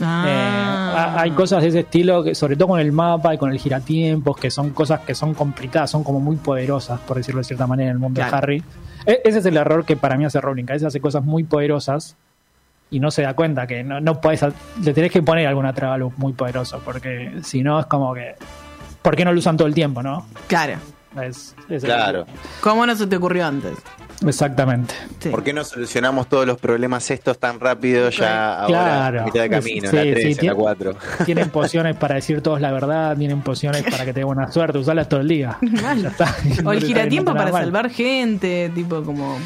Ah. 0.00 0.24
Eh, 0.26 0.94
ha- 0.96 1.20
hay 1.22 1.30
cosas 1.32 1.62
de 1.62 1.68
ese 1.68 1.80
estilo, 1.80 2.22
que, 2.22 2.34
sobre 2.34 2.56
todo 2.56 2.68
con 2.68 2.80
el 2.80 2.92
mapa 2.92 3.34
y 3.34 3.38
con 3.38 3.50
el 3.50 3.58
giratiempos, 3.58 4.36
que 4.36 4.50
son 4.50 4.70
cosas 4.70 5.00
que 5.00 5.14
son 5.14 5.34
complicadas, 5.34 5.90
son 5.90 6.04
como 6.04 6.20
muy 6.20 6.36
poderosas, 6.36 7.00
por 7.00 7.16
decirlo 7.16 7.40
de 7.40 7.44
cierta 7.44 7.66
manera, 7.66 7.90
en 7.90 7.96
el 7.96 7.98
mundo 8.00 8.18
Claro. 8.20 8.30
de 8.32 8.36
Harry. 8.36 8.64
E- 9.06 9.20
ese 9.24 9.38
es 9.38 9.46
el 9.46 9.56
error 9.56 9.84
que 9.84 9.96
para 9.96 10.16
mí 10.16 10.24
hace 10.24 10.40
Rowling, 10.40 10.64
que 10.66 10.72
a 10.72 10.74
veces 10.74 10.86
hace 10.88 11.00
cosas 11.00 11.24
muy 11.24 11.44
poderosas 11.44 12.16
y 12.90 13.00
no 13.00 13.10
se 13.10 13.22
da 13.22 13.34
cuenta 13.34 13.66
que 13.66 13.82
no, 13.84 14.00
no 14.00 14.20
podés, 14.20 14.44
le 14.82 14.92
tenés 14.92 15.10
que 15.10 15.22
poner 15.22 15.46
alguna 15.46 15.72
traba 15.72 15.96
muy 16.16 16.32
poderoso, 16.34 16.80
porque 16.84 17.32
si 17.42 17.62
no 17.62 17.80
es 17.80 17.86
como 17.86 18.12
que... 18.14 18.34
¿Por 19.02 19.14
qué 19.16 19.24
no 19.24 19.32
lo 19.32 19.38
usan 19.38 19.56
todo 19.56 19.68
el 19.68 19.74
tiempo, 19.74 20.02
no? 20.02 20.26
Claro. 20.48 20.74
Es, 21.22 21.54
es 21.68 21.82
el- 21.84 21.88
Claro. 21.90 22.26
¿Cómo 22.60 22.84
no 22.86 22.94
se 22.96 23.06
te 23.06 23.16
ocurrió 23.16 23.46
antes? 23.46 23.74
Exactamente. 24.24 24.94
Sí. 25.20 25.28
¿Por 25.28 25.42
qué 25.44 25.52
no 25.52 25.64
solucionamos 25.64 26.28
todos 26.28 26.46
los 26.46 26.58
problemas 26.58 27.10
estos 27.10 27.38
tan 27.38 27.60
rápido 27.60 28.08
ya 28.10 28.60
ahora, 28.60 28.66
Claro. 28.68 29.22
a 29.22 29.24
mitad 29.26 29.40
de 29.42 29.50
camino, 29.50 29.90
Sí, 29.90 29.96
en 29.96 30.06
la 30.06 30.12
3, 30.12 30.16
sí, 30.22 30.28
en 30.30 30.34
la 30.36 30.40
tiene- 30.40 30.54
4? 30.56 30.96
Tienen 31.24 31.50
pociones 31.50 31.96
para 31.96 32.14
decir 32.14 32.40
todos 32.40 32.60
la 32.60 32.72
verdad, 32.72 33.16
tienen 33.16 33.42
pociones 33.42 33.82
para 33.82 34.04
que 34.04 34.12
te 34.12 34.20
dé 34.20 34.24
buena 34.24 34.50
suerte, 34.50 34.78
usarlas 34.78 35.08
todo 35.08 35.20
el 35.20 35.28
día. 35.28 35.58
Ya 36.02 36.08
está. 36.08 36.34
O 36.64 36.72
el 36.72 36.82
giratiempo 36.82 37.32
para 37.34 37.50
mal. 37.52 37.62
salvar 37.64 37.90
gente, 37.90 38.70
tipo 38.74 39.02
como... 39.02 39.38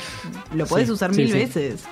Lo 0.55 0.67
podés 0.67 0.87
Sí, 0.87 0.93
usar 0.93 1.15
sí, 1.15 1.23
mil 1.23 1.33
sí. 1.33 1.39
veces. 1.39 1.85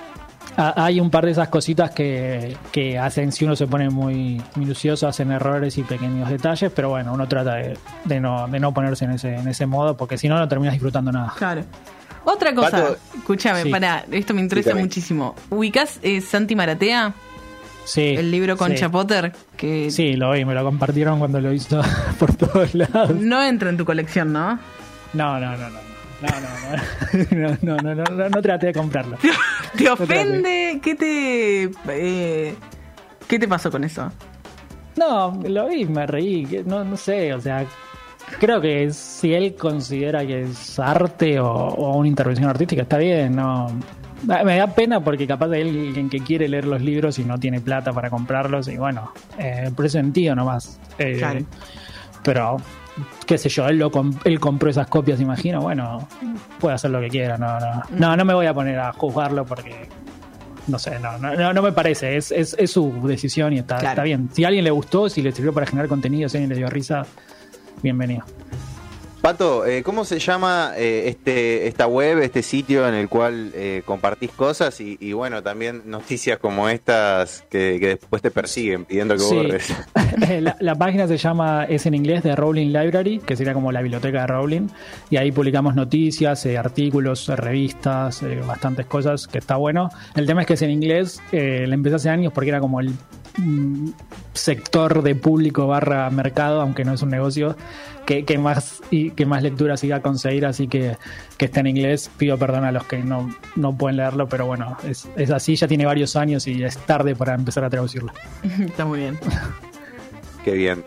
Ah, 0.57 0.73
Hay 0.75 0.99
un 0.99 1.09
par 1.09 1.25
de 1.25 1.31
esas 1.31 1.47
cositas 1.49 1.91
que, 1.91 2.57
que 2.71 2.97
hacen 2.97 3.31
si 3.31 3.45
uno 3.45 3.55
se 3.55 3.67
pone 3.67 3.89
muy 3.89 4.41
minucioso, 4.55 5.07
hacen 5.07 5.31
errores 5.31 5.77
y 5.77 5.83
pequeños 5.83 6.29
detalles, 6.29 6.71
pero 6.75 6.89
bueno, 6.89 7.13
uno 7.13 7.27
trata 7.27 7.55
de, 7.55 7.77
de 8.05 8.19
no, 8.19 8.47
de 8.47 8.59
no 8.59 8.73
ponerse 8.73 9.05
en 9.05 9.11
ese, 9.11 9.35
en 9.35 9.47
ese 9.47 9.65
modo, 9.65 9.95
porque 9.95 10.17
si 10.17 10.27
no, 10.27 10.37
no 10.37 10.47
terminas 10.47 10.73
disfrutando 10.73 11.11
nada. 11.11 11.33
Claro. 11.37 11.61
Otra 12.25 12.53
cosa, 12.53 12.95
escúchame, 13.17 13.63
Sí. 13.63 13.69
para, 13.69 14.05
esto 14.11 14.33
me 14.33 14.41
interesa 14.41 14.69
Dígame. 14.69 14.83
muchísimo. 14.83 15.35
¿Ubicás 15.49 15.99
eh, 16.03 16.21
Santi 16.21 16.55
Maratea? 16.55 17.13
Sí, 17.85 18.15
El 18.17 18.29
libro 18.29 18.55
con 18.55 18.71
sí. 18.71 18.77
Chapotter, 18.77 19.31
que 19.57 19.89
Sí, 19.89 20.13
lo 20.15 20.31
vi, 20.31 20.45
me 20.45 20.53
lo 20.53 20.63
compartieron 20.63 21.17
cuando 21.17 21.39
lo 21.41 21.51
hizo 21.51 21.81
por 22.19 22.35
todos 22.35 22.75
lados. 22.75 23.11
no 23.15 23.43
entra 23.43 23.69
en 23.69 23.77
tu 23.77 23.85
colección, 23.85 24.31
¿no? 24.33 24.59
No, 25.13 25.39
no, 25.39 25.57
no, 25.57 25.69
no. 25.69 25.89
No, 26.21 26.27
no, 26.27 27.55
no, 27.57 27.57
no, 27.63 27.77
no, 27.81 27.95
no, 27.95 28.05
no, 28.05 28.29
no 28.29 28.41
traté 28.41 28.67
de 28.67 28.73
comprarlo. 28.73 29.17
¿Te 29.77 29.89
ofende? 29.89 30.79
¿Qué 30.83 30.95
te... 30.95 31.71
eh, 31.87 32.53
¿Qué 33.27 33.39
te 33.39 33.47
pasó 33.47 33.71
con 33.71 33.85
eso? 33.85 34.11
No, 34.97 35.39
lo 35.47 35.67
vi, 35.69 35.85
me 35.85 36.05
reí, 36.05 36.61
no, 36.65 36.83
no 36.83 36.97
sé, 36.97 37.33
o 37.33 37.39
sea, 37.39 37.65
creo 38.39 38.59
que 38.61 38.91
si 38.91 39.33
él 39.33 39.55
considera 39.55 40.25
que 40.25 40.43
es 40.43 40.77
arte 40.79 41.39
o, 41.39 41.47
o 41.51 41.97
una 41.97 42.07
intervención 42.07 42.49
artística, 42.49 42.81
está 42.83 42.97
bien, 42.97 43.35
no. 43.35 43.67
Me 44.25 44.57
da 44.57 44.67
pena 44.67 45.01
porque 45.01 45.25
capaz 45.25 45.45
alguien 45.45 46.09
que 46.09 46.19
quiere 46.19 46.49
leer 46.49 46.65
los 46.67 46.81
libros 46.81 47.17
y 47.19 47.23
no 47.23 47.37
tiene 47.37 47.61
plata 47.61 47.93
para 47.93 48.09
comprarlos 48.09 48.67
y 48.67 48.75
bueno, 48.75 49.13
eh, 49.37 49.71
por 49.73 49.85
ese 49.85 49.97
sentido 49.99 50.35
nomás. 50.35 50.77
Eh, 50.97 51.15
Claro. 51.17 51.39
Pero, 52.21 52.57
qué 53.25 53.37
sé 53.37 53.47
yo, 53.47 53.65
él, 53.69 53.77
lo 53.79 53.89
com- 53.91 54.13
él 54.25 54.41
compró 54.41 54.69
esas 54.69 54.87
copias, 54.87 55.21
imagino, 55.21 55.61
bueno, 55.61 56.05
puede 56.59 56.75
hacer 56.75 56.91
lo 56.91 56.99
que 56.99 57.07
quiera, 57.07 57.37
no, 57.37 57.57
no, 57.61 57.83
no, 57.91 58.17
no 58.17 58.25
me 58.25 58.33
voy 58.33 58.45
a 58.45 58.53
poner 58.53 58.77
a 58.77 58.91
juzgarlo 58.91 59.45
porque 59.45 59.87
no 60.67 60.77
sé, 60.77 60.99
no, 60.99 61.17
no, 61.17 61.33
no, 61.35 61.53
no 61.53 61.61
me 61.61 61.71
parece, 61.71 62.17
es, 62.17 62.31
es, 62.33 62.57
es 62.59 62.69
su 62.71 62.91
decisión 63.07 63.53
y 63.53 63.59
está, 63.59 63.77
Claro. 63.77 63.89
está 63.93 64.03
bien. 64.03 64.29
Si 64.33 64.43
a 64.43 64.47
alguien 64.49 64.65
le 64.65 64.71
gustó, 64.71 65.07
si 65.09 65.21
le 65.21 65.31
sirvió 65.31 65.53
para 65.53 65.65
generar 65.65 65.87
contenido, 65.87 66.27
si 66.27 66.35
a 66.35 66.39
alguien 66.41 66.49
le 66.49 66.57
dio 66.57 66.69
risa, 66.69 67.05
bienvenido. 67.81 68.23
Pato, 69.21 69.65
eh, 69.65 69.83
¿cómo 69.83 70.05
se 70.05 70.17
llama 70.17 70.71
eh, 70.77 71.09
este 71.09 71.67
esta 71.67 71.87
web, 71.87 72.19
este 72.19 72.41
sitio 72.41 72.87
en 72.87 72.93
el 72.95 73.09
cual 73.09 73.51
eh, 73.53 73.81
compartís 73.83 74.31
cosas 74.31 74.79
y, 74.79 74.97
y, 75.01 75.11
bueno, 75.11 75.43
también 75.43 75.81
noticias 75.87 76.39
como 76.39 76.69
estas 76.69 77.43
que, 77.49 77.79
que 77.81 77.87
después 77.87 78.21
te 78.21 78.31
persiguen 78.31 78.85
pidiendo 78.85 79.15
que 79.15 79.19
Sí. 79.19 79.35
borres? 79.35 79.75
la, 80.39 80.55
la 80.61 80.75
página 80.75 81.05
se 81.05 81.17
llama, 81.17 81.65
es 81.65 81.85
en 81.85 81.95
inglés, 81.95 82.23
de 82.23 82.33
Rowling 82.33 82.67
Library, 82.67 83.19
que 83.19 83.35
sería 83.35 83.53
como 83.53 83.73
la 83.73 83.81
biblioteca 83.81 84.21
de 84.21 84.27
Rowling, 84.27 84.67
y 85.09 85.17
ahí 85.17 85.33
publicamos 85.33 85.75
noticias, 85.75 86.45
eh, 86.45 86.57
artículos, 86.57 87.27
eh, 87.27 87.35
revistas, 87.35 88.23
eh, 88.23 88.39
bastantes 88.47 88.85
cosas, 88.85 89.27
que 89.27 89.39
está 89.39 89.57
bueno. 89.57 89.89
El 90.15 90.27
tema 90.27 90.41
es 90.41 90.47
que 90.47 90.53
es 90.53 90.61
en 90.61 90.69
inglés, 90.71 91.21
eh, 91.33 91.65
la 91.67 91.75
empecé 91.75 91.97
hace 91.97 92.09
años 92.09 92.31
porque 92.31 92.51
era 92.51 92.61
como 92.61 92.79
el 92.79 92.93
sector 94.33 95.03
de 95.03 95.15
público 95.15 95.67
barra 95.67 96.09
mercado, 96.09 96.61
aunque 96.61 96.85
no 96.85 96.93
es 96.93 97.01
un 97.01 97.09
negocio, 97.09 97.55
que, 98.05 98.25
que 98.25 98.37
más 98.37 98.81
y 98.89 99.11
que 99.11 99.25
más 99.25 99.43
lecturas 99.43 99.83
iba 99.83 99.97
a 99.97 100.01
conseguir, 100.01 100.45
así 100.45 100.67
que, 100.67 100.97
que 101.37 101.45
está 101.45 101.59
en 101.59 101.67
inglés. 101.67 102.09
Pido 102.17 102.37
perdón 102.37 102.65
a 102.65 102.71
los 102.71 102.85
que 102.85 102.99
no, 102.99 103.33
no 103.55 103.77
pueden 103.77 103.97
leerlo, 103.97 104.27
pero 104.27 104.45
bueno, 104.45 104.77
es, 104.83 105.07
es 105.15 105.29
así, 105.31 105.55
ya 105.55 105.67
tiene 105.67 105.85
varios 105.85 106.15
años 106.15 106.47
y 106.47 106.63
es 106.63 106.77
tarde 106.77 107.15
para 107.15 107.35
empezar 107.35 107.63
a 107.63 107.69
traducirlo. 107.69 108.11
Está 108.59 108.85
muy 108.85 108.99
bien. 108.99 109.19
Qué 110.43 110.53
bien. 110.53 110.83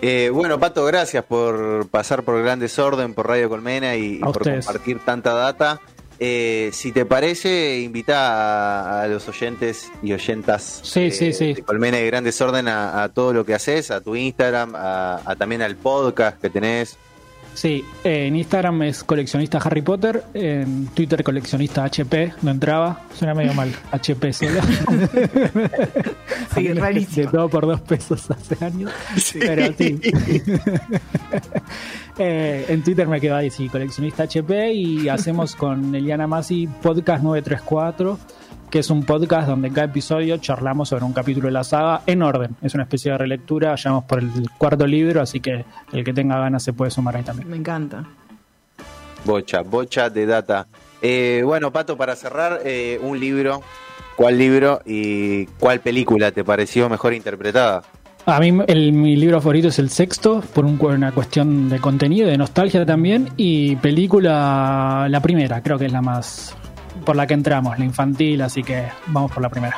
Eh, 0.00 0.30
bueno, 0.32 0.58
Pato, 0.58 0.84
gracias 0.84 1.24
por 1.24 1.88
pasar 1.88 2.24
por 2.24 2.42
Gran 2.42 2.58
Desorden, 2.58 3.14
por 3.14 3.28
Radio 3.28 3.48
Colmena 3.48 3.94
y, 3.94 4.18
por 4.18 4.38
ustedes. 4.38 4.66
compartir 4.66 4.98
tanta 5.04 5.32
data. 5.32 5.80
Eh, 6.24 6.70
si 6.72 6.92
te 6.92 7.04
parece, 7.04 7.80
invita 7.80 9.00
a, 9.00 9.02
a 9.02 9.08
los 9.08 9.26
oyentes 9.28 9.90
y 10.04 10.12
oyentas 10.12 10.78
Sí, 10.84 11.00
eh, 11.06 11.10
sí, 11.10 11.32
sí. 11.32 11.52
de 11.54 11.62
Colmena 11.62 11.98
y 11.98 12.06
Gran 12.06 12.22
Desorden 12.22 12.68
a, 12.68 13.02
a 13.02 13.08
todo 13.08 13.32
lo 13.32 13.44
que 13.44 13.54
haces, 13.54 13.90
a 13.90 14.00
tu 14.00 14.14
Instagram, 14.14 14.72
a, 14.76 15.20
a 15.24 15.34
también 15.34 15.62
al 15.62 15.74
podcast 15.74 16.40
que 16.40 16.48
tenés. 16.48 16.96
Sí, 17.54 17.84
eh, 18.02 18.26
en 18.26 18.36
Instagram 18.36 18.82
es 18.82 19.04
coleccionista 19.04 19.58
Harry 19.58 19.82
Potter, 19.82 20.24
en 20.34 20.86
Twitter 20.88 21.22
coleccionista 21.22 21.84
HP, 21.84 22.32
no 22.42 22.50
entraba, 22.50 23.02
suena 23.14 23.34
medio 23.34 23.52
mal, 23.54 23.70
HP 23.90 24.32
solo. 24.32 24.60
Sí, 26.54 26.68
De 26.68 26.74
rarísimo. 26.74 27.30
todo 27.30 27.48
por 27.48 27.66
dos 27.66 27.80
pesos 27.82 28.30
hace 28.30 28.64
años, 28.64 28.90
pero 29.38 29.72
sí. 29.76 30.00
Eh, 32.18 32.66
en 32.68 32.82
Twitter 32.84 33.08
me 33.08 33.18
quedo 33.22 33.36
ahí, 33.36 33.48
sí, 33.50 33.70
coleccionista 33.70 34.24
HP 34.24 34.72
y 34.74 35.08
hacemos 35.08 35.56
con 35.56 35.94
Eliana 35.94 36.26
Masi 36.26 36.66
Podcast 36.66 37.24
934, 37.24 38.18
que 38.72 38.78
es 38.78 38.88
un 38.88 39.02
podcast 39.04 39.46
donde 39.48 39.68
en 39.68 39.74
cada 39.74 39.86
episodio 39.88 40.38
charlamos 40.38 40.88
sobre 40.88 41.04
un 41.04 41.12
capítulo 41.12 41.46
de 41.48 41.52
la 41.52 41.62
saga 41.62 42.00
en 42.06 42.22
orden. 42.22 42.56
Es 42.62 42.72
una 42.72 42.84
especie 42.84 43.12
de 43.12 43.18
relectura, 43.18 43.74
ya 43.76 43.90
vamos 43.90 44.04
por 44.06 44.20
el 44.20 44.30
cuarto 44.56 44.86
libro, 44.86 45.20
así 45.20 45.40
que 45.40 45.66
el 45.92 46.02
que 46.02 46.14
tenga 46.14 46.38
ganas 46.38 46.62
se 46.62 46.72
puede 46.72 46.90
sumar 46.90 47.14
ahí 47.16 47.22
también. 47.22 47.50
Me 47.50 47.58
encanta. 47.58 48.02
Bocha, 49.26 49.60
bocha 49.60 50.08
de 50.08 50.24
data. 50.24 50.66
Eh, 51.02 51.42
bueno, 51.44 51.70
Pato, 51.70 51.98
para 51.98 52.16
cerrar, 52.16 52.60
eh, 52.64 52.98
un 53.02 53.20
libro. 53.20 53.60
¿Cuál 54.16 54.38
libro 54.38 54.80
y 54.86 55.44
cuál 55.58 55.80
película 55.80 56.30
te 56.32 56.42
pareció 56.42 56.88
mejor 56.88 57.12
interpretada? 57.12 57.82
A 58.24 58.40
mí 58.40 58.56
el, 58.68 58.92
mi 58.94 59.16
libro 59.16 59.40
favorito 59.42 59.68
es 59.68 59.78
el 59.78 59.90
sexto, 59.90 60.40
por 60.54 60.64
un- 60.64 60.78
una 60.80 61.12
cuestión 61.12 61.68
de 61.68 61.78
contenido, 61.78 62.26
de 62.26 62.38
nostalgia 62.38 62.86
también, 62.86 63.28
y 63.36 63.76
película 63.76 65.06
la 65.10 65.20
primera, 65.20 65.62
creo 65.62 65.78
que 65.78 65.86
es 65.86 65.92
la 65.92 66.00
más 66.02 66.56
por 67.04 67.16
la 67.16 67.26
que 67.26 67.34
entramos, 67.34 67.78
la 67.78 67.84
infantil, 67.84 68.42
así 68.42 68.62
que 68.62 68.86
vamos 69.06 69.30
por 69.30 69.42
la 69.42 69.48
primera. 69.48 69.76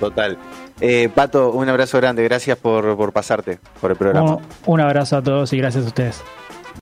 Total. 0.00 0.38
Eh, 0.80 1.08
Pato, 1.12 1.50
un 1.50 1.68
abrazo 1.68 1.98
grande, 1.98 2.22
gracias 2.22 2.56
por, 2.56 2.96
por 2.96 3.12
pasarte 3.12 3.58
por 3.80 3.90
el 3.90 3.96
programa. 3.96 4.36
Un, 4.36 4.42
un 4.66 4.80
abrazo 4.80 5.16
a 5.16 5.22
todos 5.22 5.52
y 5.52 5.58
gracias 5.58 5.84
a 5.84 5.88
ustedes. 5.88 6.22